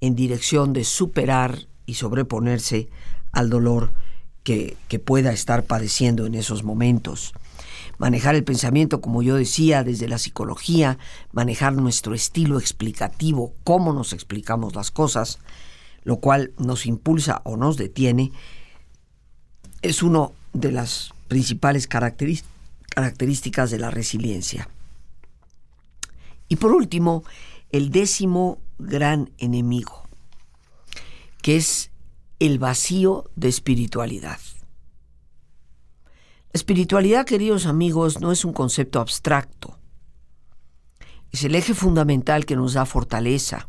en 0.02 0.14
dirección 0.14 0.74
de 0.74 0.84
superar 0.84 1.60
y 1.86 1.94
sobreponerse 1.94 2.90
al 3.32 3.48
dolor 3.48 3.94
que, 4.42 4.76
que 4.88 4.98
pueda 4.98 5.32
estar 5.32 5.64
padeciendo 5.64 6.26
en 6.26 6.34
esos 6.34 6.62
momentos 6.62 7.32
manejar 8.02 8.34
el 8.34 8.42
pensamiento, 8.42 9.00
como 9.00 9.22
yo 9.22 9.36
decía, 9.36 9.84
desde 9.84 10.08
la 10.08 10.18
psicología, 10.18 10.98
manejar 11.30 11.72
nuestro 11.74 12.16
estilo 12.16 12.58
explicativo, 12.58 13.54
cómo 13.62 13.92
nos 13.92 14.12
explicamos 14.12 14.74
las 14.74 14.90
cosas, 14.90 15.38
lo 16.02 16.16
cual 16.16 16.50
nos 16.58 16.84
impulsa 16.86 17.42
o 17.44 17.56
nos 17.56 17.76
detiene, 17.76 18.32
es 19.82 20.02
una 20.02 20.30
de 20.52 20.72
las 20.72 21.12
principales 21.28 21.86
características 21.86 23.70
de 23.70 23.78
la 23.78 23.92
resiliencia. 23.92 24.68
Y 26.48 26.56
por 26.56 26.72
último, 26.72 27.22
el 27.70 27.92
décimo 27.92 28.58
gran 28.80 29.30
enemigo, 29.38 30.02
que 31.40 31.54
es 31.54 31.92
el 32.40 32.58
vacío 32.58 33.30
de 33.36 33.46
espiritualidad. 33.48 34.40
Espiritualidad, 36.52 37.24
queridos 37.24 37.64
amigos, 37.64 38.20
no 38.20 38.30
es 38.30 38.44
un 38.44 38.52
concepto 38.52 39.00
abstracto. 39.00 39.78
Es 41.30 41.44
el 41.44 41.54
eje 41.54 41.72
fundamental 41.72 42.44
que 42.44 42.56
nos 42.56 42.74
da 42.74 42.84
fortaleza. 42.84 43.68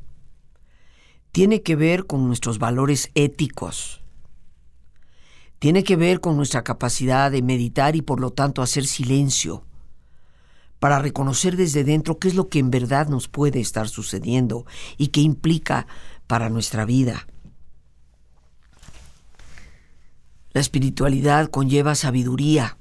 Tiene 1.31 1.61
que 1.61 1.77
ver 1.77 2.05
con 2.05 2.27
nuestros 2.27 2.59
valores 2.59 3.09
éticos. 3.15 4.03
Tiene 5.59 5.85
que 5.85 5.95
ver 5.95 6.19
con 6.19 6.35
nuestra 6.35 6.65
capacidad 6.65 7.31
de 7.31 7.41
meditar 7.41 7.95
y 7.95 8.01
por 8.01 8.19
lo 8.19 8.31
tanto 8.31 8.61
hacer 8.61 8.85
silencio 8.85 9.63
para 10.79 10.99
reconocer 10.99 11.55
desde 11.55 11.85
dentro 11.85 12.19
qué 12.19 12.27
es 12.27 12.35
lo 12.35 12.49
que 12.49 12.59
en 12.59 12.69
verdad 12.69 13.07
nos 13.07 13.29
puede 13.29 13.61
estar 13.61 13.87
sucediendo 13.87 14.65
y 14.97 15.07
qué 15.07 15.21
implica 15.21 15.87
para 16.27 16.49
nuestra 16.49 16.83
vida. 16.83 17.27
La 20.53 20.61
espiritualidad 20.61 21.49
conlleva 21.49 21.95
sabiduría, 21.95 22.77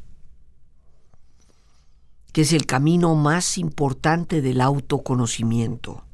que 2.33 2.43
es 2.43 2.53
el 2.53 2.67
camino 2.67 3.15
más 3.15 3.57
importante 3.57 4.43
del 4.43 4.61
autoconocimiento. 4.61 6.05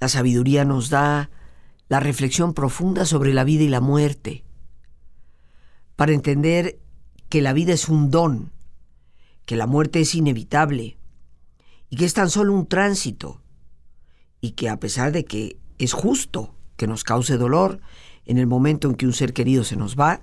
La 0.00 0.08
sabiduría 0.08 0.64
nos 0.64 0.90
da 0.90 1.30
la 1.88 2.00
reflexión 2.00 2.52
profunda 2.52 3.04
sobre 3.04 3.32
la 3.32 3.44
vida 3.44 3.62
y 3.62 3.68
la 3.68 3.80
muerte, 3.80 4.42
para 5.94 6.12
entender 6.12 6.80
que 7.28 7.42
la 7.42 7.52
vida 7.52 7.72
es 7.72 7.88
un 7.88 8.10
don, 8.10 8.50
que 9.46 9.54
la 9.54 9.68
muerte 9.68 10.00
es 10.00 10.16
inevitable 10.16 10.96
y 11.90 11.96
que 11.96 12.06
es 12.06 12.14
tan 12.14 12.28
solo 12.28 12.54
un 12.54 12.66
tránsito 12.66 13.40
y 14.40 14.52
que 14.52 14.68
a 14.68 14.80
pesar 14.80 15.12
de 15.12 15.24
que 15.24 15.58
es 15.78 15.92
justo 15.92 16.56
que 16.80 16.86
nos 16.86 17.04
cause 17.04 17.36
dolor 17.36 17.78
en 18.24 18.38
el 18.38 18.46
momento 18.46 18.88
en 18.88 18.94
que 18.94 19.04
un 19.04 19.12
ser 19.12 19.34
querido 19.34 19.64
se 19.64 19.76
nos 19.76 19.96
va, 19.96 20.22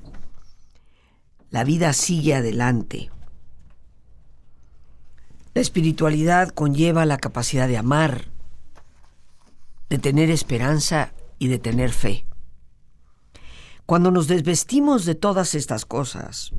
la 1.52 1.64
vida 1.64 1.94
sigue 1.94 2.34
adelante. 2.34 3.12
La 5.54 5.62
espiritualidad 5.62 6.50
conlleva 6.50 7.06
la 7.06 7.20
capacidad 7.20 7.68
de 7.68 7.78
amar, 7.78 8.32
de 9.88 10.00
tener 10.00 10.32
esperanza 10.32 11.14
y 11.38 11.48
de 11.48 11.60
tener 11.60 11.92
fe. 11.92 12.26
Cuando 13.86 14.10
nos 14.10 14.28
desvestimos 14.28 15.06
de 15.06 15.14
todas 15.14 15.54
estas 15.54 15.86
cosas, 15.86 16.54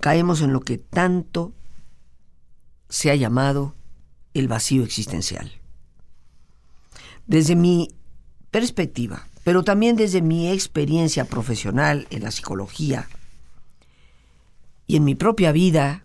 caemos 0.00 0.42
en 0.42 0.52
lo 0.52 0.60
que 0.60 0.76
tanto 0.76 1.54
se 2.90 3.10
ha 3.10 3.14
llamado 3.14 3.74
el 4.34 4.46
vacío 4.46 4.84
existencial. 4.84 5.52
Desde 7.26 7.56
mi 7.56 7.88
perspectiva, 8.52 9.26
pero 9.42 9.64
también 9.64 9.96
desde 9.96 10.22
mi 10.22 10.48
experiencia 10.52 11.24
profesional 11.24 12.06
en 12.10 12.22
la 12.22 12.30
psicología 12.30 13.08
y 14.86 14.96
en 14.96 15.04
mi 15.04 15.14
propia 15.14 15.50
vida, 15.52 16.04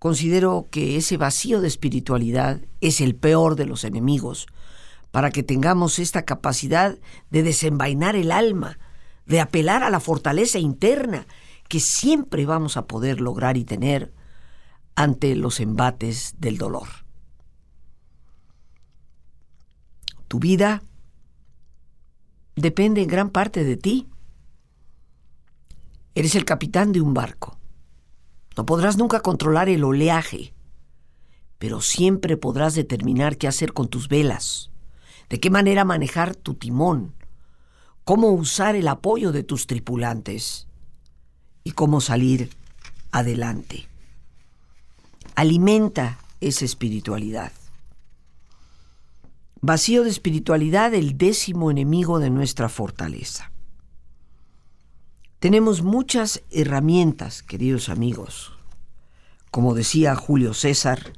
considero 0.00 0.66
que 0.70 0.96
ese 0.96 1.16
vacío 1.16 1.60
de 1.60 1.68
espiritualidad 1.68 2.62
es 2.80 3.00
el 3.00 3.14
peor 3.14 3.54
de 3.54 3.66
los 3.66 3.84
enemigos 3.84 4.46
para 5.10 5.30
que 5.30 5.42
tengamos 5.42 5.98
esta 5.98 6.24
capacidad 6.24 6.98
de 7.30 7.42
desenvainar 7.42 8.16
el 8.16 8.32
alma, 8.32 8.78
de 9.26 9.40
apelar 9.40 9.82
a 9.82 9.90
la 9.90 10.00
fortaleza 10.00 10.58
interna 10.58 11.26
que 11.68 11.80
siempre 11.80 12.46
vamos 12.46 12.76
a 12.76 12.86
poder 12.86 13.20
lograr 13.20 13.56
y 13.56 13.64
tener 13.64 14.12
ante 14.96 15.36
los 15.36 15.60
embates 15.60 16.34
del 16.38 16.56
dolor. 16.56 17.03
Tu 20.28 20.38
vida 20.38 20.82
depende 22.56 23.02
en 23.02 23.08
gran 23.08 23.30
parte 23.30 23.64
de 23.64 23.76
ti. 23.76 24.08
Eres 26.14 26.34
el 26.34 26.44
capitán 26.44 26.92
de 26.92 27.00
un 27.00 27.14
barco. 27.14 27.58
No 28.56 28.64
podrás 28.66 28.96
nunca 28.96 29.20
controlar 29.20 29.68
el 29.68 29.82
oleaje, 29.82 30.54
pero 31.58 31.80
siempre 31.80 32.36
podrás 32.36 32.74
determinar 32.74 33.36
qué 33.36 33.48
hacer 33.48 33.72
con 33.72 33.88
tus 33.88 34.08
velas, 34.08 34.70
de 35.28 35.40
qué 35.40 35.50
manera 35.50 35.84
manejar 35.84 36.36
tu 36.36 36.54
timón, 36.54 37.14
cómo 38.04 38.30
usar 38.30 38.76
el 38.76 38.86
apoyo 38.86 39.32
de 39.32 39.42
tus 39.42 39.66
tripulantes 39.66 40.68
y 41.64 41.72
cómo 41.72 42.00
salir 42.00 42.50
adelante. 43.10 43.88
Alimenta 45.34 46.18
esa 46.40 46.64
espiritualidad. 46.64 47.50
Vacío 49.66 50.04
de 50.04 50.10
espiritualidad, 50.10 50.92
el 50.92 51.16
décimo 51.16 51.70
enemigo 51.70 52.18
de 52.18 52.28
nuestra 52.28 52.68
fortaleza. 52.68 53.50
Tenemos 55.38 55.80
muchas 55.80 56.42
herramientas, 56.50 57.42
queridos 57.42 57.88
amigos. 57.88 58.52
Como 59.50 59.72
decía 59.72 60.16
Julio 60.16 60.52
César, 60.52 61.14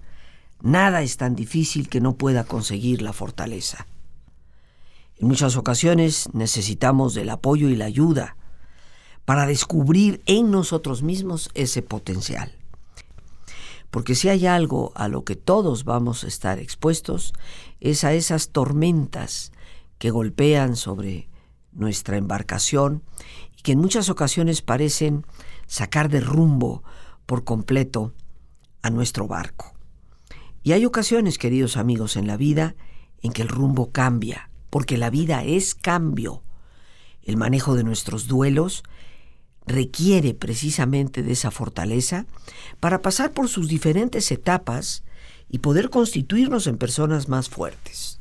nada 0.63 1.03
es 1.03 1.17
tan 1.17 1.35
difícil 1.35 1.89
que 1.89 2.01
no 2.01 2.15
pueda 2.15 2.45
conseguir 2.45 3.03
la 3.03 3.13
fortaleza. 3.13 3.89
En 5.17 5.27
muchas 5.27 5.57
ocasiones 5.57 6.29
necesitamos 6.33 7.15
del 7.15 7.31
apoyo 7.31 7.69
y 7.69 7.75
la 7.75 7.87
ayuda 7.87 8.37
para 9.25 9.47
descubrir 9.47 10.23
en 10.27 10.53
nosotros 10.53 11.03
mismos 11.03 11.51
ese 11.55 11.83
potencial. 11.83 12.56
Porque 13.97 14.15
si 14.15 14.29
hay 14.29 14.47
algo 14.47 14.93
a 14.95 15.09
lo 15.09 15.25
que 15.25 15.37
todos 15.37 15.85
vamos 15.85 16.23
a 16.23 16.27
estar 16.27 16.59
expuestos, 16.59 17.33
es 17.81 18.05
a 18.05 18.13
esas 18.13 18.51
tormentas 18.51 19.53
que 19.97 20.11
golpean 20.11 20.77
sobre 20.77 21.31
nuestra 21.73 22.19
embarcación 22.19 23.03
y 23.57 23.63
que 23.63 23.73
en 23.73 23.79
muchas 23.79 24.11
ocasiones 24.11 24.61
parecen 24.61 25.25
sacar 25.67 26.11
de 26.11 26.21
rumbo 26.21 26.83
por 27.25 27.45
completo 27.45 28.13
a 28.83 28.91
nuestro 28.91 29.29
barco. 29.29 29.73
Y 30.63 30.73
hay 30.73 30.85
ocasiones, 30.85 31.39
queridos 31.39 31.79
amigos, 31.79 32.17
en 32.17 32.27
la 32.27 32.37
vida 32.37 32.77
en 33.23 33.33
que 33.33 33.41
el 33.41 33.49
rumbo 33.49 33.93
cambia, 33.93 34.51
porque 34.69 34.99
la 34.99 35.09
vida 35.09 35.43
es 35.43 35.75
cambio. 35.75 36.43
El 37.23 37.39
manejo 37.39 37.75
de 37.75 37.83
nuestros 37.83 38.27
duelos 38.27 38.83
requiere 39.67 40.33
precisamente 40.33 41.23
de 41.23 41.33
esa 41.33 41.51
fortaleza 41.51 42.27
para 42.81 43.03
pasar 43.03 43.33
por 43.33 43.49
sus 43.49 43.69
diferentes 43.69 44.31
etapas 44.31 45.03
y 45.49 45.59
poder 45.59 45.91
constituirnos 45.91 46.67
en 46.67 46.79
personas 46.79 47.29
más 47.29 47.49
fuertes. 47.49 48.21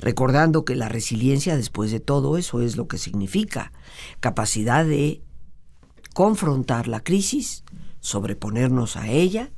Recordando 0.00 0.64
que 0.64 0.76
la 0.76 0.88
resiliencia, 0.88 1.56
después 1.56 1.90
de 1.90 2.00
todo 2.00 2.36
eso, 2.36 2.60
es 2.60 2.76
lo 2.76 2.88
que 2.88 2.98
significa 2.98 3.72
capacidad 4.20 4.84
de 4.84 5.22
confrontar 6.14 6.88
la 6.88 7.00
crisis, 7.00 7.64
sobreponernos 8.00 8.96
a 8.96 9.08
ella, 9.08 9.50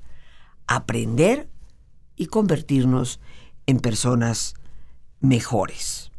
aprender 0.67 1.49
y 2.17 2.27
convertirnos 2.27 3.21
en 3.67 3.81
personas 3.81 4.55
mejores. 5.21 6.11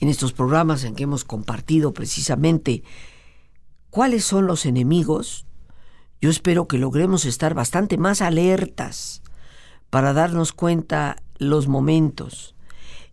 En 0.00 0.08
estos 0.08 0.32
programas 0.32 0.84
en 0.84 0.94
que 0.94 1.04
hemos 1.04 1.24
compartido 1.24 1.92
precisamente 1.92 2.82
cuáles 3.98 4.24
son 4.24 4.46
los 4.46 4.64
enemigos, 4.64 5.44
yo 6.20 6.30
espero 6.30 6.68
que 6.68 6.78
logremos 6.78 7.24
estar 7.24 7.54
bastante 7.54 7.98
más 7.98 8.22
alertas 8.22 9.24
para 9.90 10.12
darnos 10.12 10.52
cuenta 10.52 11.20
los 11.38 11.66
momentos 11.66 12.54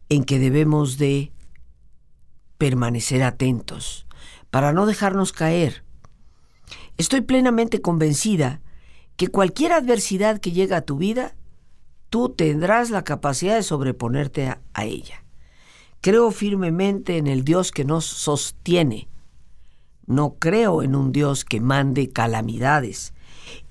en 0.10 0.26
que 0.26 0.38
debemos 0.38 1.00
de 1.00 1.32
permanecer 2.60 3.24
atentos, 3.24 4.06
para 4.52 4.74
no 4.74 4.86
dejarnos 4.86 5.34
caer. 5.34 5.84
Estoy 6.98 7.22
plenamente 7.22 7.82
convencida 7.82 8.62
que 9.18 9.30
cualquier 9.30 9.74
adversidad 9.74 10.40
que 10.40 10.52
llegue 10.52 10.76
a 10.76 10.86
tu 10.86 10.98
vida, 10.98 11.34
tú 12.12 12.30
tendrás 12.30 12.92
la 12.92 13.04
capacidad 13.04 13.56
de 13.56 13.64
sobreponerte 13.64 14.50
a, 14.50 14.62
a 14.76 14.86
ella. 14.86 15.24
Creo 16.02 16.30
firmemente 16.30 17.18
en 17.18 17.26
el 17.26 17.44
Dios 17.44 17.72
que 17.72 17.86
nos 17.86 18.06
sostiene. 18.06 19.08
No 20.08 20.36
creo 20.40 20.84
en 20.84 20.96
un 20.96 21.12
Dios 21.12 21.46
que 21.46 21.60
mande 21.60 22.10
calamidades, 22.10 23.14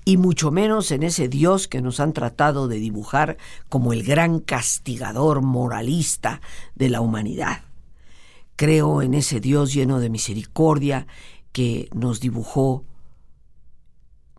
y 0.03 0.17
mucho 0.17 0.51
menos 0.51 0.91
en 0.91 1.03
ese 1.03 1.27
Dios 1.27 1.67
que 1.67 1.81
nos 1.81 1.99
han 1.99 2.13
tratado 2.13 2.67
de 2.67 2.77
dibujar 2.77 3.37
como 3.69 3.93
el 3.93 4.03
gran 4.03 4.39
castigador 4.39 5.41
moralista 5.41 6.41
de 6.75 6.89
la 6.89 7.01
humanidad. 7.01 7.63
Creo 8.55 9.01
en 9.01 9.13
ese 9.13 9.39
Dios 9.39 9.73
lleno 9.73 9.99
de 9.99 10.09
misericordia 10.09 11.07
que 11.51 11.89
nos 11.93 12.19
dibujó, 12.19 12.85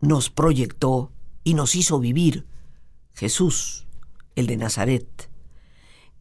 nos 0.01 0.29
proyectó 0.29 1.11
y 1.43 1.53
nos 1.53 1.75
hizo 1.75 1.99
vivir, 1.99 2.45
Jesús, 3.13 3.87
el 4.35 4.47
de 4.47 4.57
Nazaret. 4.57 5.29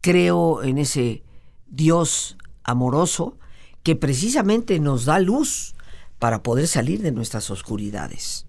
Creo 0.00 0.62
en 0.62 0.78
ese 0.78 1.22
Dios 1.66 2.36
amoroso 2.64 3.38
que 3.86 3.94
precisamente 3.94 4.80
nos 4.80 5.04
da 5.04 5.20
luz 5.20 5.76
para 6.18 6.42
poder 6.42 6.66
salir 6.66 7.02
de 7.02 7.12
nuestras 7.12 7.52
oscuridades. 7.52 8.44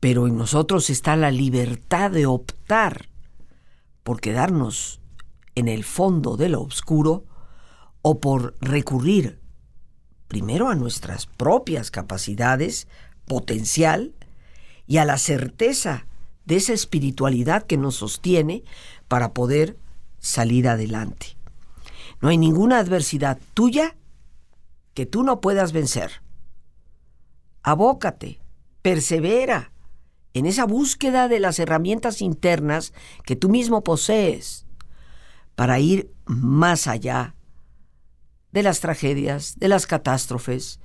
Pero 0.00 0.26
en 0.26 0.36
nosotros 0.36 0.90
está 0.90 1.14
la 1.14 1.30
libertad 1.30 2.10
de 2.10 2.26
optar 2.26 3.08
por 4.02 4.20
quedarnos 4.20 5.00
en 5.54 5.68
el 5.68 5.84
fondo 5.84 6.36
de 6.36 6.48
lo 6.48 6.62
oscuro 6.62 7.26
o 8.02 8.18
por 8.18 8.56
recurrir 8.60 9.38
primero 10.26 10.68
a 10.68 10.74
nuestras 10.74 11.26
propias 11.26 11.92
capacidades, 11.92 12.88
potencial, 13.24 14.16
y 14.88 14.96
a 14.96 15.04
la 15.04 15.16
certeza 15.16 16.08
de 16.44 16.56
esa 16.56 16.72
espiritualidad 16.72 17.62
que 17.62 17.76
nos 17.76 17.94
sostiene 17.94 18.64
para 19.06 19.32
poder 19.32 19.76
salir 20.18 20.66
adelante. 20.66 21.36
No 22.22 22.28
hay 22.28 22.38
ninguna 22.38 22.78
adversidad 22.78 23.38
tuya 23.52 23.96
que 24.94 25.06
tú 25.06 25.24
no 25.24 25.40
puedas 25.40 25.72
vencer. 25.72 26.22
Abócate, 27.64 28.40
persevera 28.80 29.72
en 30.32 30.46
esa 30.46 30.64
búsqueda 30.64 31.28
de 31.28 31.40
las 31.40 31.58
herramientas 31.58 32.22
internas 32.22 32.94
que 33.24 33.36
tú 33.36 33.48
mismo 33.48 33.82
posees 33.82 34.66
para 35.56 35.80
ir 35.80 36.12
más 36.24 36.86
allá 36.86 37.34
de 38.52 38.62
las 38.62 38.80
tragedias, 38.80 39.58
de 39.58 39.68
las 39.68 39.86
catástrofes, 39.86 40.78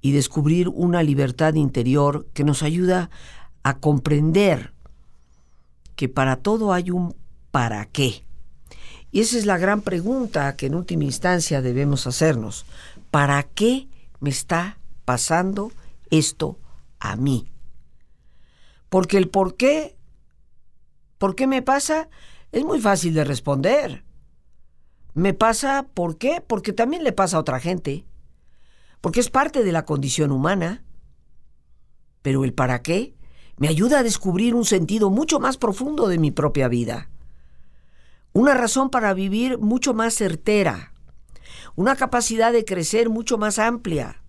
y 0.00 0.12
descubrir 0.12 0.68
una 0.68 1.02
libertad 1.02 1.54
interior 1.54 2.28
que 2.32 2.44
nos 2.44 2.62
ayuda 2.62 3.10
a 3.62 3.78
comprender 3.78 4.72
que 5.96 6.08
para 6.08 6.36
todo 6.36 6.72
hay 6.72 6.90
un 6.90 7.16
para 7.50 7.86
qué. 7.86 8.24
Y 9.14 9.20
esa 9.20 9.38
es 9.38 9.46
la 9.46 9.58
gran 9.58 9.80
pregunta 9.80 10.56
que 10.56 10.66
en 10.66 10.74
última 10.74 11.04
instancia 11.04 11.62
debemos 11.62 12.08
hacernos. 12.08 12.66
¿Para 13.12 13.44
qué 13.44 13.86
me 14.18 14.28
está 14.28 14.80
pasando 15.04 15.70
esto 16.10 16.58
a 16.98 17.14
mí? 17.14 17.48
Porque 18.88 19.16
el 19.16 19.28
por 19.28 19.56
qué, 19.56 19.96
¿por 21.16 21.36
qué 21.36 21.46
me 21.46 21.62
pasa? 21.62 22.08
Es 22.50 22.64
muy 22.64 22.80
fácil 22.80 23.14
de 23.14 23.22
responder. 23.22 24.02
Me 25.12 25.32
pasa, 25.32 25.86
¿por 25.94 26.18
qué? 26.18 26.42
Porque 26.44 26.72
también 26.72 27.04
le 27.04 27.12
pasa 27.12 27.36
a 27.36 27.40
otra 27.40 27.60
gente. 27.60 28.04
Porque 29.00 29.20
es 29.20 29.30
parte 29.30 29.62
de 29.62 29.70
la 29.70 29.84
condición 29.84 30.32
humana. 30.32 30.82
Pero 32.20 32.42
el 32.42 32.52
para 32.52 32.82
qué 32.82 33.14
me 33.58 33.68
ayuda 33.68 34.00
a 34.00 34.02
descubrir 34.02 34.56
un 34.56 34.64
sentido 34.64 35.08
mucho 35.08 35.38
más 35.38 35.56
profundo 35.56 36.08
de 36.08 36.18
mi 36.18 36.32
propia 36.32 36.66
vida. 36.66 37.10
Una 38.34 38.52
razón 38.52 38.90
para 38.90 39.14
vivir 39.14 39.58
mucho 39.58 39.94
más 39.94 40.12
certera. 40.12 40.92
Una 41.76 41.94
capacidad 41.94 42.52
de 42.52 42.64
crecer 42.64 43.08
mucho 43.08 43.38
más 43.38 43.60
amplia. 43.60 44.24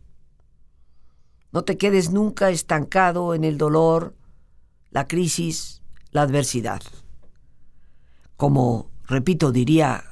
No 1.51 1.63
te 1.63 1.79
quedes 1.79 2.11
nunca 2.11 2.51
estancado 2.51 3.33
en 3.33 3.43
el 3.43 3.57
dolor, 3.57 4.15
la 4.91 5.07
crisis, 5.07 5.81
la 6.11 6.21
adversidad. 6.21 6.83
Como, 8.37 8.91
repito, 9.05 9.51
diría 9.51 10.03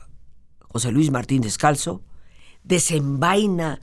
José 0.60 0.92
Luis 0.92 1.12
Martín 1.12 1.44
Descalzo, 1.44 2.02
desenvaina 2.64 3.80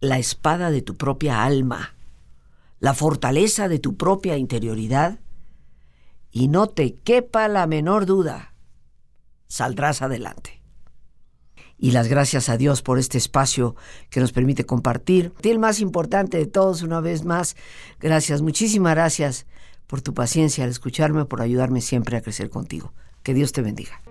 la 0.00 0.18
espada 0.18 0.70
de 0.70 0.80
tu 0.80 0.96
propia 0.96 1.44
alma, 1.44 1.94
la 2.80 2.94
fortaleza 2.94 3.68
de 3.68 3.80
tu 3.80 3.98
propia 3.98 4.38
interioridad, 4.38 5.20
y 6.30 6.48
no 6.48 6.68
te 6.68 6.94
quepa 6.94 7.48
la 7.48 7.66
menor 7.66 8.06
duda, 8.06 8.55
saldrás 9.48 10.02
adelante. 10.02 10.62
Y 11.78 11.90
las 11.90 12.08
gracias 12.08 12.48
a 12.48 12.56
Dios 12.56 12.82
por 12.82 12.98
este 12.98 13.18
espacio 13.18 13.76
que 14.08 14.20
nos 14.20 14.32
permite 14.32 14.64
compartir. 14.64 15.32
Y 15.42 15.48
el 15.50 15.58
más 15.58 15.80
importante 15.80 16.38
de 16.38 16.46
todos, 16.46 16.82
una 16.82 17.00
vez 17.00 17.24
más, 17.24 17.54
gracias, 18.00 18.40
muchísimas 18.40 18.94
gracias 18.94 19.46
por 19.86 20.00
tu 20.00 20.14
paciencia 20.14 20.64
al 20.64 20.70
escucharme, 20.70 21.26
por 21.26 21.42
ayudarme 21.42 21.80
siempre 21.80 22.16
a 22.16 22.22
crecer 22.22 22.48
contigo. 22.48 22.94
Que 23.22 23.34
Dios 23.34 23.52
te 23.52 23.60
bendiga. 23.60 24.05